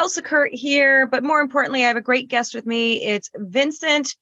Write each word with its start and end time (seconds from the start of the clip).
guys. 0.00 0.04
Elsa 0.04 0.22
Kurt 0.22 0.54
here, 0.54 1.06
but 1.06 1.22
more 1.22 1.40
importantly, 1.40 1.84
I 1.84 1.88
have 1.88 1.96
a 1.96 2.02
great 2.02 2.28
guest 2.28 2.54
with 2.54 2.66
me. 2.66 3.02
It's 3.02 3.30
Vincent 3.36 4.14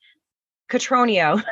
Cotroneo. 0.71 1.43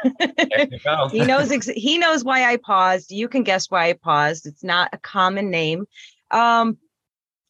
he 1.11 1.25
knows 1.25 1.51
ex- 1.51 1.67
he 1.67 1.99
knows 1.99 2.25
why 2.25 2.45
I 2.45 2.57
paused. 2.57 3.11
You 3.11 3.29
can 3.29 3.43
guess 3.43 3.71
why 3.71 3.89
I 3.89 3.93
paused. 3.95 4.47
It's 4.47 4.65
not 4.65 4.91
a 4.93 4.99
common 4.99 5.51
name. 5.51 5.87
Um, 6.31 6.79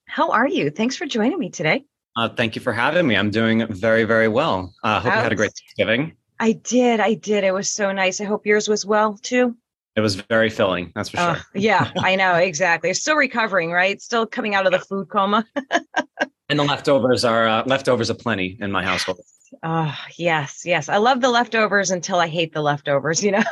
how 0.07 0.31
are 0.31 0.49
you? 0.49 0.71
Thanks 0.71 0.97
for 0.97 1.07
joining 1.07 1.39
me 1.39 1.51
today. 1.51 1.85
Uh, 2.17 2.29
thank 2.29 2.57
you 2.57 2.63
for 2.63 2.73
having 2.73 3.07
me. 3.07 3.17
I'm 3.17 3.31
doing 3.31 3.67
very, 3.69 4.05
very 4.05 4.29
well. 4.29 4.73
I 4.83 4.97
uh, 4.97 5.01
hope 5.01 5.13
you 5.13 5.19
had 5.19 5.33
a 5.33 5.37
great 5.37 5.53
Thanksgiving. 5.59 6.17
I 6.39 6.53
did. 6.53 7.01
I 7.01 7.15
did. 7.15 7.45
It 7.45 7.53
was 7.53 7.71
so 7.71 7.93
nice. 7.93 8.21
I 8.21 8.25
hope 8.25 8.47
yours 8.47 8.69
was 8.69 8.87
well 8.87 9.19
too. 9.19 9.57
It 9.97 10.01
was 10.03 10.15
very 10.15 10.51
filling, 10.51 10.93
that's 10.95 11.09
for 11.09 11.19
uh, 11.19 11.35
sure. 11.37 11.45
yeah, 11.55 11.91
I 11.99 12.17
know 12.17 12.35
exactly. 12.37 12.93
Still 12.93 13.17
recovering, 13.17 13.73
right? 13.73 14.01
Still 14.01 14.27
coming 14.27 14.55
out 14.55 14.67
of 14.67 14.73
the 14.73 14.79
food 14.79 15.09
coma. 15.09 15.47
and 16.49 16.59
the 16.59 16.65
leftovers 16.65 17.25
are 17.25 17.49
uh, 17.49 17.63
leftovers 17.67 18.11
aplenty 18.11 18.57
in 18.61 18.71
my 18.71 18.85
household. 18.85 19.21
Oh, 19.63 19.95
yes, 20.17 20.63
yes. 20.65 20.89
I 20.89 20.97
love 20.97 21.21
the 21.21 21.29
leftovers 21.31 21.91
until 21.91 22.19
I 22.19 22.29
hate 22.29 22.53
the 22.53 22.63
leftovers, 22.63 23.23
you 23.23 23.33
know? 23.33 23.43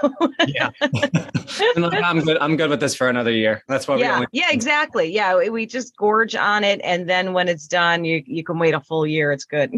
yeah. 0.46 0.70
I'm 1.76 2.20
good. 2.20 2.38
I'm 2.38 2.56
good 2.56 2.70
with 2.70 2.80
this 2.80 2.94
for 2.94 3.08
another 3.08 3.30
year. 3.30 3.62
That's 3.68 3.86
what 3.86 3.98
yeah. 3.98 4.08
we 4.08 4.14
only- 4.14 4.26
Yeah, 4.32 4.50
exactly. 4.50 5.12
Yeah. 5.12 5.48
We 5.48 5.66
just 5.66 5.96
gorge 5.96 6.34
on 6.34 6.64
it. 6.64 6.80
And 6.82 7.08
then 7.08 7.32
when 7.32 7.48
it's 7.48 7.66
done, 7.66 8.04
you, 8.04 8.22
you 8.26 8.42
can 8.44 8.58
wait 8.58 8.74
a 8.74 8.80
full 8.80 9.06
year. 9.06 9.32
It's 9.32 9.44
good. 9.44 9.72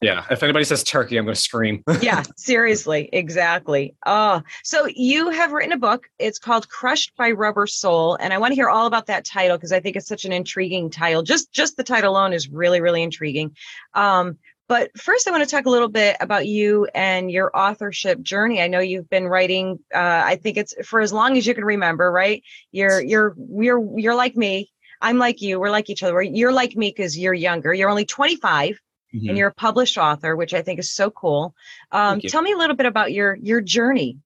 yeah. 0.00 0.24
If 0.30 0.42
anybody 0.42 0.64
says 0.64 0.82
turkey, 0.82 1.16
I'm 1.16 1.24
going 1.24 1.34
to 1.34 1.40
scream. 1.40 1.82
yeah, 2.00 2.22
seriously. 2.36 3.08
Exactly. 3.12 3.94
Oh, 4.04 4.42
so 4.64 4.86
you 4.94 5.30
have 5.30 5.52
written 5.52 5.72
a 5.72 5.78
book. 5.78 6.06
It's 6.18 6.38
called 6.38 6.68
Crushed 6.68 7.16
by 7.16 7.30
Rubber 7.30 7.66
Soul. 7.66 8.16
And 8.16 8.32
I 8.32 8.38
want 8.38 8.52
to 8.52 8.56
hear 8.56 8.68
all 8.68 8.86
about 8.86 9.06
that 9.06 9.24
title 9.24 9.56
because 9.56 9.72
I 9.72 9.80
think 9.80 9.96
it's 9.96 10.08
such 10.08 10.24
an 10.24 10.32
intriguing 10.32 10.90
title. 10.90 11.22
Just, 11.22 11.52
just 11.52 11.76
the 11.76 11.84
title 11.84 12.12
alone 12.12 12.32
is 12.32 12.48
really, 12.48 12.80
really 12.80 13.02
intriguing. 13.02 13.56
Um, 13.94 14.38
but 14.68 14.90
first, 14.98 15.28
I 15.28 15.30
want 15.30 15.44
to 15.44 15.50
talk 15.50 15.66
a 15.66 15.70
little 15.70 15.88
bit 15.88 16.16
about 16.20 16.46
you 16.46 16.86
and 16.94 17.30
your 17.30 17.56
authorship 17.56 18.20
journey. 18.20 18.60
I 18.60 18.66
know 18.66 18.80
you've 18.80 19.08
been 19.08 19.28
writing. 19.28 19.78
Uh, 19.94 20.22
I 20.24 20.36
think 20.36 20.56
it's 20.56 20.74
for 20.84 21.00
as 21.00 21.12
long 21.12 21.36
as 21.36 21.46
you 21.46 21.54
can 21.54 21.64
remember, 21.64 22.10
right? 22.10 22.42
You're 22.72 23.00
you're 23.00 23.36
you're 23.38 23.98
you're 23.98 24.14
like 24.14 24.36
me. 24.36 24.70
I'm 25.00 25.18
like 25.18 25.40
you. 25.40 25.60
We're 25.60 25.70
like 25.70 25.88
each 25.88 26.02
other. 26.02 26.20
You're 26.20 26.52
like 26.52 26.76
me 26.76 26.90
because 26.90 27.16
you're 27.16 27.34
younger. 27.34 27.72
You're 27.72 27.90
only 27.90 28.06
25, 28.06 28.80
mm-hmm. 29.14 29.28
and 29.28 29.38
you're 29.38 29.48
a 29.48 29.54
published 29.54 29.98
author, 29.98 30.34
which 30.34 30.52
I 30.52 30.62
think 30.62 30.80
is 30.80 30.90
so 30.90 31.10
cool. 31.10 31.54
Um, 31.92 32.20
tell 32.20 32.42
me 32.42 32.52
a 32.52 32.56
little 32.56 32.76
bit 32.76 32.86
about 32.86 33.12
your 33.12 33.36
your 33.36 33.60
journey. 33.60 34.18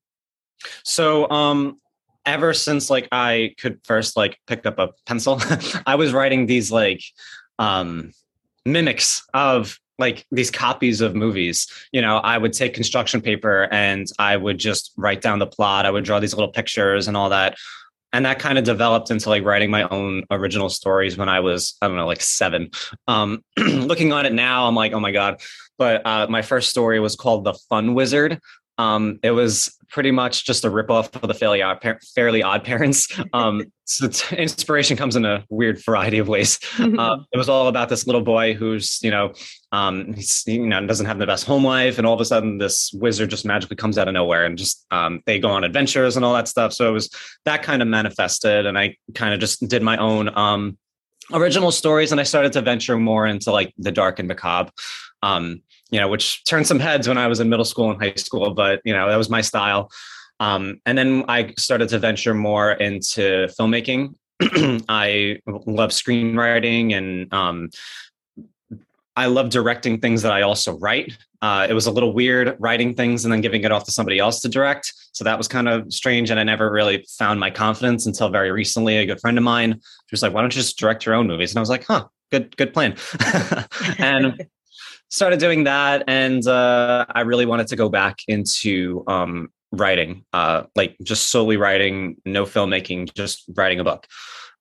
So, 0.84 1.28
um, 1.30 1.80
ever 2.24 2.54
since 2.54 2.88
like 2.88 3.08
I 3.12 3.54
could 3.58 3.80
first 3.84 4.16
like 4.16 4.38
pick 4.46 4.64
up 4.64 4.78
a 4.78 4.90
pencil, 5.04 5.38
I 5.86 5.96
was 5.96 6.14
writing 6.14 6.46
these 6.46 6.72
like 6.72 7.02
um 7.58 8.12
mimics 8.64 9.22
of 9.34 9.78
like 10.00 10.26
these 10.32 10.50
copies 10.50 11.00
of 11.00 11.14
movies. 11.14 11.68
You 11.92 12.02
know 12.02 12.16
i 12.18 12.36
would 12.36 12.52
take 12.52 12.74
construction 12.74 13.20
paper 13.20 13.68
and 13.70 14.06
i 14.18 14.36
would 14.36 14.58
just 14.58 14.92
write 14.96 15.22
down 15.22 15.38
the 15.38 15.46
plot. 15.46 15.86
I 15.86 15.90
would 15.90 16.04
draw 16.04 16.18
these 16.18 16.34
little 16.34 16.50
pictures 16.50 17.06
and 17.06 17.16
all 17.16 17.30
that. 17.30 17.56
And 18.12 18.26
that 18.26 18.40
kind 18.40 18.58
of 18.58 18.64
developed 18.64 19.12
into 19.12 19.28
like 19.28 19.44
writing 19.44 19.70
my 19.70 19.86
own 19.88 20.24
original 20.30 20.68
stories 20.68 21.16
when 21.16 21.28
i 21.28 21.38
was 21.38 21.76
i 21.80 21.86
don't 21.86 21.96
know 21.96 22.06
like 22.06 22.22
seven. 22.22 22.70
Um 23.06 23.44
looking 23.58 24.12
on 24.12 24.26
it 24.26 24.32
now 24.32 24.66
i'm 24.66 24.74
like 24.74 24.92
oh 24.92 25.00
my 25.00 25.12
god. 25.12 25.40
But 25.78 26.06
uh, 26.06 26.26
my 26.28 26.42
first 26.42 26.68
story 26.68 27.00
was 27.00 27.16
called 27.16 27.44
the 27.44 27.54
fun 27.70 27.94
wizard 27.94 28.38
um, 28.80 29.20
it 29.22 29.32
was 29.32 29.76
pretty 29.90 30.10
much 30.10 30.46
just 30.46 30.64
a 30.64 30.70
ripoff 30.70 31.14
of 31.14 31.28
the 31.28 31.34
Fairly 31.34 31.60
Odd, 31.60 31.84
Fairly 32.14 32.42
Odd 32.42 32.64
Parents. 32.64 33.08
Um, 33.32 33.72
so 33.84 34.08
inspiration 34.36 34.96
comes 34.96 35.14
in 35.16 35.24
a 35.24 35.44
weird 35.50 35.82
variety 35.84 36.18
of 36.18 36.28
ways. 36.28 36.58
Uh, 36.78 37.18
it 37.32 37.38
was 37.38 37.48
all 37.48 37.68
about 37.68 37.88
this 37.88 38.06
little 38.06 38.22
boy 38.22 38.54
who's, 38.54 38.98
you 39.02 39.10
know, 39.10 39.32
um, 39.72 40.12
he's, 40.14 40.42
you 40.46 40.66
know, 40.66 40.84
doesn't 40.86 41.06
have 41.06 41.18
the 41.18 41.26
best 41.26 41.44
home 41.44 41.64
life, 41.64 41.98
and 41.98 42.06
all 42.06 42.14
of 42.14 42.20
a 42.20 42.24
sudden, 42.24 42.58
this 42.58 42.92
wizard 42.92 43.30
just 43.30 43.44
magically 43.44 43.76
comes 43.76 43.98
out 43.98 44.08
of 44.08 44.14
nowhere, 44.14 44.44
and 44.44 44.58
just 44.58 44.84
um, 44.90 45.20
they 45.26 45.38
go 45.38 45.48
on 45.48 45.64
adventures 45.64 46.16
and 46.16 46.24
all 46.24 46.34
that 46.34 46.48
stuff. 46.48 46.72
So 46.72 46.88
it 46.88 46.92
was 46.92 47.10
that 47.44 47.62
kind 47.62 47.82
of 47.82 47.88
manifested, 47.88 48.66
and 48.66 48.78
I 48.78 48.96
kind 49.14 49.32
of 49.34 49.40
just 49.40 49.66
did 49.68 49.82
my 49.82 49.96
own 49.98 50.36
um, 50.36 50.78
original 51.32 51.70
stories, 51.70 52.12
and 52.12 52.20
I 52.20 52.24
started 52.24 52.52
to 52.54 52.62
venture 52.62 52.96
more 52.96 53.26
into 53.26 53.52
like 53.52 53.72
the 53.78 53.92
dark 53.92 54.18
and 54.18 54.28
macabre. 54.28 54.72
Um, 55.22 55.62
you 55.90 56.00
know, 56.00 56.08
which 56.08 56.44
turned 56.44 56.66
some 56.66 56.78
heads 56.78 57.08
when 57.08 57.18
I 57.18 57.26
was 57.26 57.40
in 57.40 57.48
middle 57.48 57.64
school 57.64 57.90
and 57.90 58.00
high 58.00 58.14
school, 58.14 58.54
but 58.54 58.80
you 58.84 58.92
know, 58.92 59.08
that 59.08 59.16
was 59.16 59.30
my 59.30 59.40
style. 59.40 59.90
Um, 60.38 60.80
and 60.86 60.96
then 60.96 61.24
I 61.28 61.52
started 61.58 61.88
to 61.90 61.98
venture 61.98 62.34
more 62.34 62.72
into 62.72 63.48
filmmaking. 63.58 64.14
I 64.88 65.38
love 65.46 65.90
screenwriting 65.90 66.96
and 66.96 67.32
um, 67.32 67.70
I 69.16 69.26
love 69.26 69.50
directing 69.50 70.00
things 70.00 70.22
that 70.22 70.32
I 70.32 70.42
also 70.42 70.78
write. 70.78 71.16
Uh, 71.42 71.66
it 71.68 71.74
was 71.74 71.86
a 71.86 71.90
little 71.90 72.14
weird 72.14 72.56
writing 72.58 72.94
things 72.94 73.24
and 73.24 73.32
then 73.32 73.42
giving 73.42 73.64
it 73.64 73.72
off 73.72 73.84
to 73.84 73.90
somebody 73.90 74.18
else 74.18 74.40
to 74.40 74.48
direct. 74.48 74.92
So 75.12 75.24
that 75.24 75.36
was 75.36 75.48
kind 75.48 75.68
of 75.68 75.92
strange. 75.92 76.30
And 76.30 76.40
I 76.40 76.44
never 76.44 76.70
really 76.70 77.04
found 77.18 77.38
my 77.38 77.50
confidence 77.50 78.06
until 78.06 78.30
very 78.30 78.50
recently. 78.50 78.96
A 78.96 79.06
good 79.06 79.20
friend 79.20 79.36
of 79.36 79.44
mine 79.44 79.80
was 80.10 80.22
like, 80.22 80.32
why 80.32 80.40
don't 80.40 80.54
you 80.54 80.62
just 80.62 80.78
direct 80.78 81.04
your 81.04 81.14
own 81.14 81.26
movies? 81.26 81.50
And 81.50 81.58
I 81.58 81.60
was 81.60 81.68
like, 81.68 81.84
huh, 81.84 82.06
good, 82.30 82.56
good 82.56 82.72
plan. 82.72 82.96
and 83.98 84.46
started 85.10 85.40
doing 85.40 85.64
that 85.64 86.04
and 86.06 86.46
uh, 86.46 87.04
i 87.10 87.20
really 87.20 87.46
wanted 87.46 87.66
to 87.66 87.76
go 87.76 87.88
back 87.88 88.20
into 88.28 89.04
um, 89.06 89.48
writing 89.72 90.24
uh, 90.32 90.64
like 90.74 90.96
just 91.02 91.30
solely 91.30 91.56
writing 91.56 92.16
no 92.24 92.44
filmmaking 92.44 93.12
just 93.14 93.44
writing 93.54 93.80
a 93.80 93.84
book. 93.84 94.06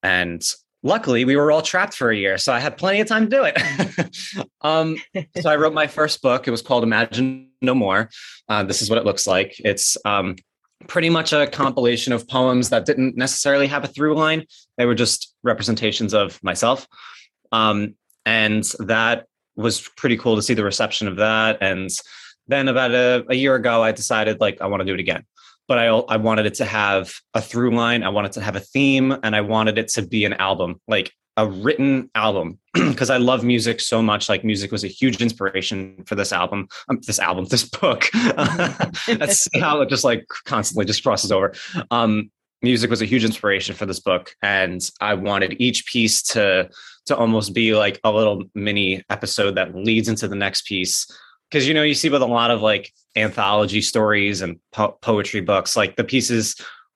And 0.02 0.42
luckily 0.82 1.24
we 1.24 1.36
were 1.36 1.52
all 1.52 1.60
trapped 1.60 1.94
for 1.94 2.10
a 2.10 2.16
year 2.16 2.38
so 2.38 2.54
i 2.54 2.58
had 2.58 2.78
plenty 2.78 3.00
of 3.00 3.06
time 3.08 3.28
to 3.28 3.36
do 3.36 3.44
it. 3.44 4.46
Um, 4.62 4.98
so 5.40 5.48
i 5.48 5.56
wrote 5.56 5.72
my 5.72 5.86
first 5.86 6.20
book. 6.20 6.46
It 6.46 6.50
was 6.50 6.60
called 6.60 6.84
imagine 6.84 7.48
no 7.62 7.74
more. 7.74 8.10
Uh, 8.46 8.62
this 8.62 8.82
is 8.82 8.90
what 8.90 8.98
it 8.98 9.06
looks 9.06 9.26
like. 9.26 9.54
It's 9.64 9.96
um, 10.04 10.36
pretty 10.86 11.08
much 11.08 11.32
a 11.32 11.46
compilation 11.46 12.12
of 12.12 12.28
poems 12.28 12.68
that 12.68 12.84
didn't 12.84 13.16
necessarily 13.16 13.66
have 13.68 13.84
a 13.84 13.86
through 13.86 14.16
line. 14.16 14.44
They 14.76 14.84
were 14.84 14.94
just 14.94 15.34
representations 15.42 16.12
of 16.12 16.38
myself. 16.42 16.86
Um, 17.52 17.94
and 18.26 18.64
that 18.80 19.26
was 19.56 19.88
pretty 19.96 20.16
cool 20.16 20.36
to 20.36 20.42
see 20.42 20.54
the 20.54 20.64
reception 20.64 21.08
of 21.08 21.16
that. 21.16 21.58
And 21.60 21.90
then 22.48 22.68
about 22.68 22.92
a, 22.92 23.24
a 23.28 23.34
year 23.34 23.54
ago, 23.54 23.82
I 23.82 23.92
decided 23.92 24.40
like 24.40 24.60
I 24.60 24.66
want 24.66 24.80
to 24.80 24.84
do 24.84 24.94
it 24.94 25.00
again. 25.00 25.24
But 25.68 25.78
I 25.78 25.86
I 25.86 26.16
wanted 26.16 26.46
it 26.46 26.54
to 26.54 26.64
have 26.64 27.12
a 27.34 27.40
through 27.40 27.76
line. 27.76 28.02
I 28.02 28.08
wanted 28.08 28.32
to 28.32 28.40
have 28.40 28.56
a 28.56 28.60
theme, 28.60 29.16
and 29.22 29.36
I 29.36 29.40
wanted 29.40 29.78
it 29.78 29.88
to 29.88 30.02
be 30.02 30.24
an 30.24 30.32
album, 30.34 30.80
like 30.88 31.12
a 31.36 31.46
written 31.48 32.10
album, 32.16 32.58
because 32.74 33.08
I 33.08 33.18
love 33.18 33.44
music 33.44 33.80
so 33.80 34.02
much. 34.02 34.28
Like 34.28 34.44
music 34.44 34.72
was 34.72 34.82
a 34.82 34.88
huge 34.88 35.22
inspiration 35.22 36.02
for 36.06 36.16
this 36.16 36.32
album. 36.32 36.66
Um, 36.88 36.98
this 37.06 37.20
album, 37.20 37.44
this 37.44 37.68
book. 37.68 38.10
That's 38.12 39.48
how 39.54 39.80
it 39.82 39.88
just 39.88 40.02
like 40.02 40.26
constantly 40.44 40.86
just 40.86 41.04
crosses 41.04 41.30
over. 41.30 41.54
Um, 41.92 42.32
music 42.62 42.90
was 42.90 43.02
a 43.02 43.06
huge 43.06 43.24
inspiration 43.24 43.74
for 43.74 43.86
this 43.86 44.00
book, 44.00 44.34
and 44.42 44.88
I 45.00 45.14
wanted 45.14 45.56
each 45.60 45.86
piece 45.86 46.22
to 46.34 46.68
to 47.06 47.16
almost 47.16 47.54
be 47.54 47.74
like 47.74 48.00
a 48.04 48.12
little 48.12 48.44
mini 48.54 49.02
episode 49.10 49.56
that 49.56 49.74
leads 49.74 50.08
into 50.08 50.28
the 50.28 50.36
next 50.36 50.66
piece. 50.66 51.06
Because 51.50 51.66
you 51.66 51.74
know 51.74 51.82
you 51.82 51.94
see 51.94 52.08
with 52.08 52.22
a 52.22 52.26
lot 52.26 52.50
of 52.50 52.60
like 52.60 52.92
anthology 53.16 53.80
stories 53.80 54.40
and 54.40 54.58
po- 54.72 54.96
poetry 55.02 55.40
books 55.40 55.76
like 55.76 55.96
the 55.96 56.04
pieces 56.04 56.54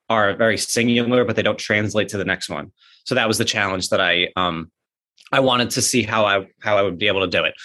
are 0.09 0.35
very 0.35 0.57
singular 0.57 1.25
but 1.25 1.35
they 1.35 1.41
don't 1.41 1.59
translate 1.59 2.07
to 2.09 2.17
the 2.17 2.25
next 2.25 2.49
one. 2.49 2.71
So 3.05 3.15
that 3.15 3.27
was 3.27 3.37
the 3.37 3.45
challenge 3.45 3.89
that 3.89 3.99
i 3.99 4.29
um 4.35 4.71
i 5.31 5.39
wanted 5.39 5.71
to 5.71 5.81
see 5.81 6.03
how 6.03 6.25
i 6.25 6.47
how 6.61 6.77
i 6.77 6.81
would 6.81 6.97
be 6.97 7.07
able 7.07 7.21
to 7.21 7.27
do 7.27 7.43
it. 7.43 7.55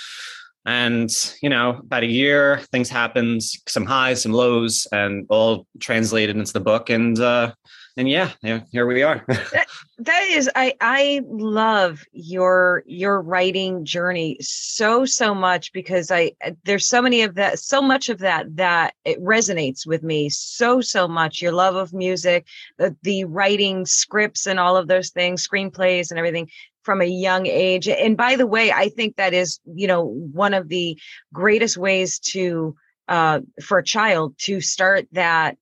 And 0.67 1.11
you 1.43 1.49
know 1.49 1.79
about 1.79 2.03
a 2.03 2.07
year 2.07 2.61
things 2.73 2.89
happened 2.89 3.43
some 3.69 3.87
highs 3.87 4.23
some 4.23 4.33
lows 4.33 4.89
and 4.91 5.27
all 5.29 5.67
translated 5.79 6.37
into 6.37 6.53
the 6.53 6.61
book 6.61 6.91
and 6.91 7.19
uh 7.21 7.53
and 7.97 8.09
yeah, 8.09 8.33
here 8.43 8.87
we 8.87 9.03
are. 9.03 9.25
that, 9.29 9.67
that 9.99 10.23
is, 10.31 10.51
I 10.55 10.75
I 10.81 11.23
love 11.27 12.05
your 12.13 12.83
your 12.87 13.21
writing 13.21 13.85
journey 13.85 14.37
so 14.41 15.05
so 15.05 15.35
much 15.35 15.73
because 15.73 16.11
I 16.11 16.33
there's 16.65 16.89
so 16.89 17.03
many 17.03 17.23
of 17.23 17.35
that, 17.35 17.59
so 17.59 17.83
much 17.83 18.09
of 18.09 18.19
that 18.19 18.57
that 18.57 18.95
it 19.05 19.23
resonates 19.23 19.87
with 19.87 20.03
me 20.03 20.29
so 20.29 20.81
so 20.81 21.09
much. 21.09 21.43
Your 21.43 21.53
love 21.53 21.77
of 21.77 21.93
music, 21.93 22.47
the 22.79 22.97
the 23.03 23.25
writing 23.25 23.87
scripts 23.87 24.47
and 24.47 24.61
all 24.61 24.77
of 24.77 24.89
those 24.89 25.11
things, 25.11 25.47
screenplays 25.47 26.11
and 26.11 26.19
everything 26.19 26.49
from 26.83 27.01
a 27.01 27.07
young 27.07 27.47
age. 27.47 27.89
And 27.89 28.17
by 28.17 28.37
the 28.37 28.47
way, 28.47 28.73
I 28.73 28.89
think 28.89 29.17
that 29.17 29.35
is 29.35 29.61
you 29.65 29.87
know 29.87 30.05
one 30.05 30.55
of 30.55 30.69
the 30.69 30.99
greatest 31.33 31.77
ways 31.77 32.19
to 32.33 32.75
uh, 33.09 33.41
for 33.63 33.79
a 33.79 33.85
child 33.85 34.35
to 34.39 34.61
start 34.61 35.07
that 35.13 35.57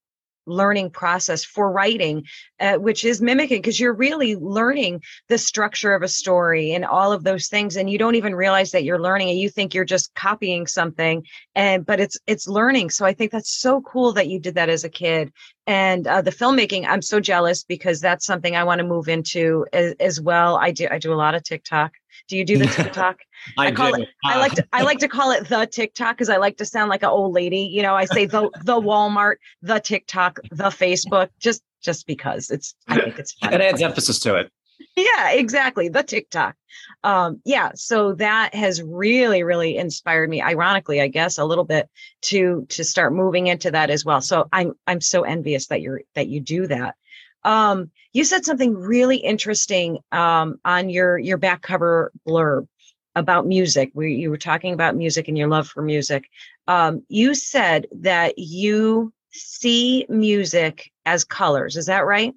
learning 0.48 0.90
process 0.90 1.44
for 1.44 1.70
writing, 1.70 2.24
uh, 2.60 2.74
which 2.74 3.04
is 3.04 3.20
mimicking 3.20 3.58
because 3.58 3.78
you're 3.78 3.94
really 3.94 4.36
learning 4.36 5.02
the 5.28 5.38
structure 5.38 5.94
of 5.94 6.02
a 6.02 6.08
story 6.08 6.72
and 6.72 6.84
all 6.84 7.12
of 7.12 7.24
those 7.24 7.48
things, 7.48 7.76
and 7.76 7.90
you 7.90 7.98
don't 7.98 8.14
even 8.14 8.34
realize 8.34 8.70
that 8.70 8.84
you're 8.84 9.00
learning, 9.00 9.30
and 9.30 9.38
you 9.38 9.48
think 9.48 9.74
you're 9.74 9.84
just 9.84 10.14
copying 10.14 10.66
something, 10.66 11.24
and 11.54 11.84
but 11.86 12.00
it's 12.00 12.18
it's 12.26 12.48
learning. 12.48 12.90
So 12.90 13.04
I 13.04 13.12
think 13.12 13.30
that's 13.30 13.60
so 13.60 13.80
cool 13.82 14.12
that 14.14 14.28
you 14.28 14.40
did 14.40 14.54
that 14.54 14.68
as 14.68 14.84
a 14.84 14.88
kid, 14.88 15.32
and 15.66 16.06
uh, 16.06 16.22
the 16.22 16.30
filmmaking. 16.30 16.86
I'm 16.86 17.02
so 17.02 17.20
jealous 17.20 17.64
because 17.64 18.00
that's 18.00 18.26
something 18.26 18.56
I 18.56 18.64
want 18.64 18.80
to 18.80 18.86
move 18.86 19.08
into 19.08 19.66
as, 19.72 19.94
as 20.00 20.20
well. 20.20 20.56
I 20.56 20.70
do 20.70 20.88
I 20.90 20.98
do 20.98 21.12
a 21.12 21.22
lot 21.22 21.34
of 21.34 21.44
TikTok 21.44 21.92
Do 22.28 22.36
you 22.36 22.44
do 22.44 22.58
the 22.58 22.66
TikTok? 22.66 23.18
I, 23.56 23.68
I 23.68 23.72
call 23.72 23.94
do. 23.94 24.02
it. 24.02 24.08
I 24.24 24.38
like 24.38 24.52
to. 24.52 24.66
I 24.72 24.82
like 24.82 24.98
to 24.98 25.08
call 25.08 25.30
it 25.30 25.48
the 25.48 25.66
TikTok 25.66 26.16
because 26.16 26.28
I 26.28 26.36
like 26.36 26.56
to 26.58 26.64
sound 26.64 26.90
like 26.90 27.02
an 27.02 27.08
old 27.08 27.32
lady. 27.32 27.60
You 27.60 27.82
know, 27.82 27.94
I 27.94 28.04
say 28.04 28.26
the 28.26 28.50
the 28.64 28.80
Walmart, 28.80 29.36
the 29.62 29.78
TikTok, 29.78 30.40
the 30.50 30.64
Facebook, 30.64 31.28
just 31.38 31.62
just 31.82 32.06
because 32.06 32.50
it's. 32.50 32.74
I 32.88 33.00
think 33.00 33.18
it's. 33.18 33.36
It 33.42 33.60
adds 33.60 33.82
emphasis 33.82 34.18
to 34.20 34.36
it. 34.36 34.50
Yeah, 34.96 35.30
exactly. 35.32 35.88
The 35.88 36.02
TikTok. 36.02 36.56
Um, 37.04 37.40
yeah, 37.44 37.70
so 37.74 38.14
that 38.14 38.54
has 38.54 38.82
really, 38.82 39.42
really 39.42 39.76
inspired 39.76 40.28
me. 40.28 40.42
Ironically, 40.42 41.00
I 41.00 41.08
guess 41.08 41.38
a 41.38 41.44
little 41.44 41.64
bit 41.64 41.88
to 42.22 42.66
to 42.70 42.84
start 42.84 43.12
moving 43.12 43.46
into 43.46 43.70
that 43.70 43.90
as 43.90 44.04
well. 44.04 44.20
So 44.20 44.48
I'm 44.52 44.74
I'm 44.86 45.00
so 45.00 45.22
envious 45.22 45.68
that 45.68 45.80
you're 45.80 46.02
that 46.14 46.28
you 46.28 46.40
do 46.40 46.66
that. 46.66 46.96
Um, 47.44 47.90
you 48.12 48.24
said 48.24 48.44
something 48.44 48.74
really 48.74 49.16
interesting 49.16 49.98
um, 50.12 50.58
on 50.64 50.90
your 50.90 51.18
your 51.18 51.38
back 51.38 51.62
cover 51.62 52.12
blurb 52.26 52.66
about 53.14 53.46
music. 53.46 53.90
We 53.94 54.14
you 54.14 54.30
were 54.30 54.38
talking 54.38 54.72
about 54.72 54.96
music 54.96 55.28
and 55.28 55.36
your 55.36 55.48
love 55.48 55.68
for 55.68 55.82
music. 55.82 56.28
Um, 56.66 57.02
you 57.08 57.34
said 57.34 57.86
that 57.92 58.38
you 58.38 59.12
see 59.30 60.06
music 60.08 60.90
as 61.06 61.24
colors. 61.24 61.76
Is 61.76 61.86
that 61.86 62.06
right? 62.06 62.34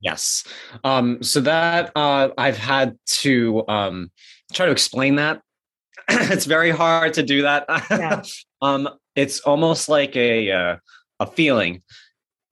Yes. 0.00 0.44
Um, 0.84 1.22
so 1.22 1.40
that 1.40 1.92
uh, 1.96 2.28
I've 2.36 2.58
had 2.58 2.98
to 3.06 3.64
um, 3.68 4.10
try 4.52 4.66
to 4.66 4.72
explain 4.72 5.16
that. 5.16 5.40
it's 6.08 6.44
very 6.44 6.70
hard 6.70 7.14
to 7.14 7.22
do 7.22 7.42
that. 7.42 7.64
Yeah. 7.90 8.22
um, 8.62 8.88
it's 9.14 9.40
almost 9.40 9.88
like 9.88 10.14
a 10.16 10.50
uh, 10.50 10.76
a 11.20 11.26
feeling, 11.26 11.82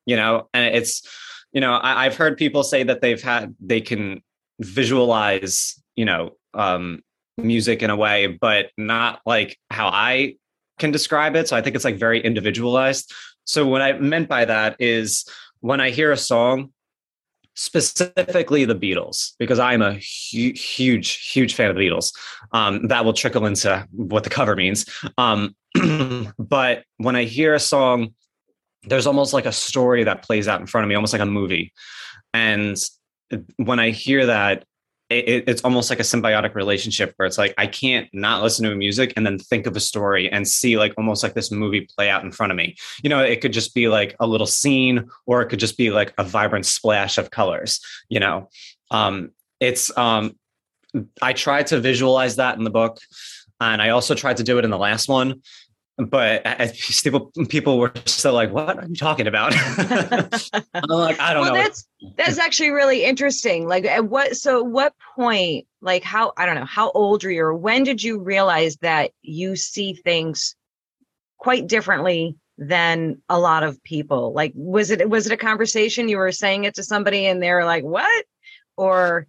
you 0.07 0.17
know, 0.17 0.49
and 0.55 0.75
it's 0.75 1.07
you 1.53 1.61
know 1.61 1.75
I, 1.75 2.07
I've 2.07 2.17
heard 2.17 2.37
people 2.37 2.63
say 2.63 2.83
that 2.85 3.01
they've 3.01 3.23
had 3.23 3.55
they 3.61 3.81
can 3.81 4.23
visualize 4.61 5.81
you 5.97 6.05
know 6.05 6.33
um, 6.55 7.03
music 7.39 7.83
in 7.83 7.91
a 7.91 7.97
way, 7.97 8.27
but 8.27 8.71
not 8.77 9.21
like 9.27 9.59
how 9.71 9.89
I 9.89 10.37
can 10.79 10.91
describe 10.91 11.37
it. 11.37 11.49
So 11.49 11.57
I 11.57 11.63
think 11.63 11.77
it's 11.77 11.85
like 11.85 11.97
very 11.97 12.21
individualized. 12.21 13.13
So 13.45 13.67
what 13.67 13.83
I 13.83 13.93
meant 13.95 14.29
by 14.29 14.45
that 14.45 14.77
is 14.79 15.25
when 15.61 15.81
I 15.81 15.91
hear 15.91 16.13
a 16.13 16.17
song 16.17 16.73
specifically 17.55 18.65
the 18.65 18.75
Beatles, 18.75 19.33
because 19.39 19.59
I'm 19.59 19.83
a 19.83 19.95
hu- 19.95 20.55
huge, 20.55 21.31
huge 21.31 21.55
fan 21.55 21.71
of 21.71 21.77
the 21.77 21.83
Beatles. 21.83 22.13
Um, 22.53 22.89
that 22.89 23.05
will 23.05 23.13
trickle 23.13 23.47
into 23.47 23.87
what 23.93 24.25
the 24.25 24.31
cover 24.31 24.57
means. 24.57 24.87
Um, 25.19 25.55
but 26.39 26.85
when 26.97 27.17
I 27.17 27.25
hear 27.25 27.55
a 27.55 27.61
song, 27.61 28.15
there's 28.85 29.07
almost 29.07 29.33
like 29.33 29.47
a 29.47 29.53
story 29.53 30.05
that 30.05 30.23
plays 30.23 30.49
out 30.49 30.61
in 30.61 30.67
front 30.67 30.85
of 30.85 30.89
me, 30.89 30.95
almost 30.95 31.13
like 31.13 31.23
a 31.23 31.27
movie. 31.27 31.73
And 32.35 32.77
when 33.57 33.79
I 33.79 33.91
hear 33.91 34.27
that, 34.27 34.65
it, 35.11 35.45
it's 35.47 35.63
almost 35.63 35.91
like 35.91 36.01
a 36.01 36.05
symbiotic 36.05 36.55
relationship 36.55 37.13
where 37.17 37.27
it's 37.27 37.39
like 37.39 37.55
I 37.59 37.67
can't 37.67 38.09
not 38.13 38.43
listen 38.43 38.69
to 38.69 38.75
music 38.75 39.13
and 39.17 39.27
then 39.27 39.39
think 39.39 39.67
of 39.67 39.77
a 39.77 39.81
story 39.81 40.31
and 40.31 40.49
see 40.49 40.79
like 40.79 40.95
almost 40.97 41.23
like 41.23 41.35
this 41.35 41.51
movie 41.51 41.89
play 41.95 42.09
out 42.09 42.25
in 42.25 42.33
front 42.33 42.51
of 42.51 42.57
me. 42.57 42.77
You 43.03 43.11
know, 43.11 43.21
it 43.21 43.41
could 43.41 43.53
just 43.53 43.75
be 43.75 43.89
like 43.89 44.17
a 44.21 44.27
little 44.27 44.47
scene, 44.47 45.09
or 45.27 45.43
it 45.43 45.49
could 45.49 45.61
just 45.61 45.77
be 45.77 45.91
like 45.91 46.15
a 46.19 46.25
vibrant 46.25 46.67
splash 46.67 47.19
of 47.19 47.31
colors. 47.31 47.81
You 48.09 48.21
know, 48.21 48.49
um, 48.91 49.33
it's 49.61 49.97
um, 49.99 50.37
I 51.21 51.35
tried 51.35 51.69
to 51.69 51.81
visualize 51.81 52.37
that 52.37 52.57
in 52.57 52.65
the 52.65 52.71
book, 52.71 52.99
and 53.61 53.83
I 53.83 53.91
also 53.91 54.15
tried 54.15 54.39
to 54.39 54.45
do 54.45 54.59
it 54.59 54.65
in 54.65 54.71
the 54.71 54.79
last 54.79 55.09
one 55.09 55.43
but 55.99 56.43
people 56.75 57.31
people 57.49 57.79
were 57.79 57.93
still 58.07 58.33
like, 58.33 58.51
"What 58.51 58.79
are 58.79 58.87
you 58.87 58.95
talking 58.95 59.27
about?" 59.27 59.53
I'm 59.57 60.89
like, 60.89 61.21
"I 61.21 61.35
don't 61.35 61.43
well, 61.43 61.55
know." 61.55 61.63
That's 61.63 61.87
that's 62.17 62.39
actually 62.39 62.71
really 62.71 63.05
interesting. 63.05 63.69
Like, 63.69 63.85
at 63.85 64.07
what? 64.07 64.37
So, 64.37 64.63
what 64.63 64.95
point? 65.17 65.67
Like, 65.83 66.03
how? 66.03 66.33
I 66.37 66.47
don't 66.47 66.55
know. 66.55 66.65
How 66.65 66.91
old 66.93 67.25
are 67.25 67.31
you, 67.31 67.43
or 67.43 67.55
when 67.55 67.85
did 67.85 68.03
you 68.03 68.21
realize 68.21 68.77
that 68.79 69.11
you 69.23 69.55
see 69.55 69.95
things 69.95 70.57
quite 71.39 71.67
differently 71.67 72.37
than 72.57 73.21
a 73.29 73.39
lot 73.39 73.63
of 73.63 73.83
people? 73.83 74.33
Like, 74.33 74.53
was 74.55 74.91
it 74.91 75.09
was 75.11 75.27
it 75.27 75.33
a 75.33 75.37
conversation 75.37 76.09
you 76.09 76.19
were 76.19 76.33
saying 76.33 76.65
it 76.65 76.75
to 76.77 76.83
somebody, 76.83 77.27
and 77.27 77.43
they're 77.43 77.67
like, 77.67 77.85
"What?" 77.85 78.25
Or 78.79 79.27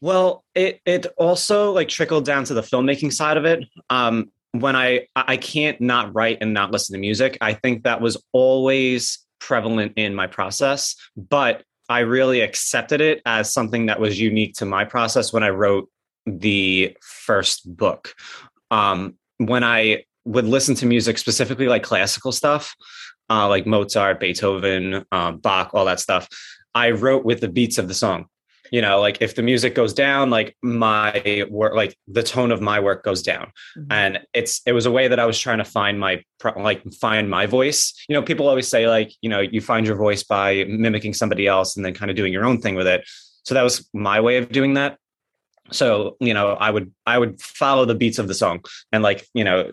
well, 0.00 0.44
it 0.54 0.80
it 0.86 1.06
also 1.18 1.72
like 1.72 1.88
trickled 1.88 2.24
down 2.24 2.44
to 2.44 2.54
the 2.54 2.62
filmmaking 2.62 3.12
side 3.12 3.36
of 3.36 3.44
it. 3.44 3.64
Um, 3.90 4.30
when 4.52 4.76
I 4.76 5.06
I 5.14 5.36
can't 5.36 5.80
not 5.80 6.14
write 6.14 6.38
and 6.40 6.52
not 6.52 6.70
listen 6.70 6.94
to 6.94 7.00
music. 7.00 7.38
I 7.40 7.54
think 7.54 7.84
that 7.84 8.00
was 8.00 8.22
always 8.32 9.18
prevalent 9.38 9.92
in 9.96 10.14
my 10.14 10.26
process, 10.26 10.96
but 11.16 11.62
I 11.88 12.00
really 12.00 12.40
accepted 12.40 13.00
it 13.00 13.20
as 13.26 13.52
something 13.52 13.86
that 13.86 14.00
was 14.00 14.20
unique 14.20 14.54
to 14.54 14.64
my 14.64 14.84
process 14.84 15.32
when 15.32 15.42
I 15.42 15.50
wrote 15.50 15.88
the 16.26 16.96
first 17.02 17.76
book. 17.76 18.14
Um, 18.70 19.14
when 19.38 19.64
I 19.64 20.04
would 20.24 20.44
listen 20.44 20.74
to 20.76 20.86
music, 20.86 21.18
specifically 21.18 21.66
like 21.66 21.82
classical 21.82 22.30
stuff, 22.30 22.74
uh, 23.28 23.48
like 23.48 23.66
Mozart, 23.66 24.20
Beethoven, 24.20 25.04
uh, 25.10 25.32
Bach, 25.32 25.70
all 25.72 25.86
that 25.86 25.98
stuff, 25.98 26.28
I 26.74 26.90
wrote 26.90 27.24
with 27.24 27.40
the 27.40 27.48
beats 27.48 27.78
of 27.78 27.88
the 27.88 27.94
song 27.94 28.26
you 28.70 28.80
know 28.80 29.00
like 29.00 29.20
if 29.20 29.34
the 29.34 29.42
music 29.42 29.74
goes 29.74 29.92
down 29.92 30.30
like 30.30 30.56
my 30.62 31.44
work 31.50 31.74
like 31.74 31.96
the 32.08 32.22
tone 32.22 32.50
of 32.50 32.60
my 32.60 32.80
work 32.80 33.04
goes 33.04 33.22
down. 33.22 33.52
Mm-hmm. 33.76 33.92
and 33.92 34.20
it's 34.32 34.60
it 34.66 34.72
was 34.72 34.86
a 34.86 34.90
way 34.90 35.08
that 35.08 35.20
i 35.20 35.26
was 35.26 35.38
trying 35.38 35.58
to 35.58 35.64
find 35.64 35.98
my 35.98 36.22
like 36.56 36.82
find 36.94 37.28
my 37.28 37.46
voice. 37.46 37.92
You 38.08 38.14
know 38.14 38.22
people 38.22 38.48
always 38.48 38.68
say 38.68 38.88
like 38.88 39.12
you 39.20 39.28
know 39.28 39.40
you 39.40 39.60
find 39.60 39.86
your 39.86 39.96
voice 39.96 40.22
by 40.22 40.64
mimicking 40.64 41.14
somebody 41.14 41.46
else 41.46 41.76
and 41.76 41.84
then 41.84 41.94
kind 41.94 42.10
of 42.10 42.16
doing 42.16 42.32
your 42.32 42.44
own 42.44 42.60
thing 42.60 42.74
with 42.74 42.86
it. 42.86 43.08
So 43.44 43.54
that 43.54 43.62
was 43.62 43.88
my 43.92 44.20
way 44.20 44.36
of 44.36 44.50
doing 44.50 44.74
that. 44.74 44.98
So 45.70 46.16
you 46.20 46.34
know 46.34 46.52
i 46.54 46.70
would 46.70 46.92
i 47.06 47.18
would 47.18 47.40
follow 47.40 47.84
the 47.84 47.94
beats 47.94 48.18
of 48.18 48.28
the 48.28 48.34
song 48.34 48.64
and 48.92 49.02
like 49.02 49.26
you 49.34 49.44
know 49.44 49.70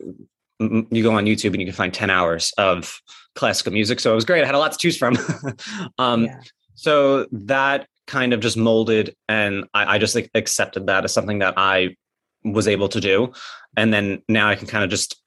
you 0.60 1.04
go 1.04 1.14
on 1.14 1.26
youtube 1.26 1.52
and 1.52 1.60
you 1.60 1.68
can 1.68 1.76
find 1.76 1.94
10 1.94 2.10
hours 2.10 2.52
of 2.58 3.00
classical 3.36 3.72
music. 3.72 4.00
So 4.00 4.12
it 4.12 4.16
was 4.16 4.26
great. 4.26 4.42
I 4.44 4.48
had 4.48 4.56
a 4.56 4.60
lot 4.60 4.72
to 4.72 4.78
choose 4.78 4.98
from. 4.98 5.16
Um 5.98 6.26
yeah. 6.26 6.40
so 6.76 7.28
that 7.32 7.88
kind 8.08 8.34
of 8.34 8.40
just 8.40 8.58
molded 8.58 9.16
and 9.28 9.66
I, 9.74 9.96
I 9.96 9.98
just 9.98 10.16
like, 10.16 10.32
accepted 10.34 10.88
that 10.88 11.04
as 11.04 11.14
something 11.14 11.40
that 11.40 11.56
I 11.58 11.96
was 12.44 12.68
able 12.68 12.90
to 12.90 13.00
do. 13.00 13.34
And 13.76 13.94
then 13.94 14.24
now 14.28 14.50
I 14.50 14.56
can 14.56 14.68
kind 14.68 14.84
of 14.84 14.90
just 14.90 15.22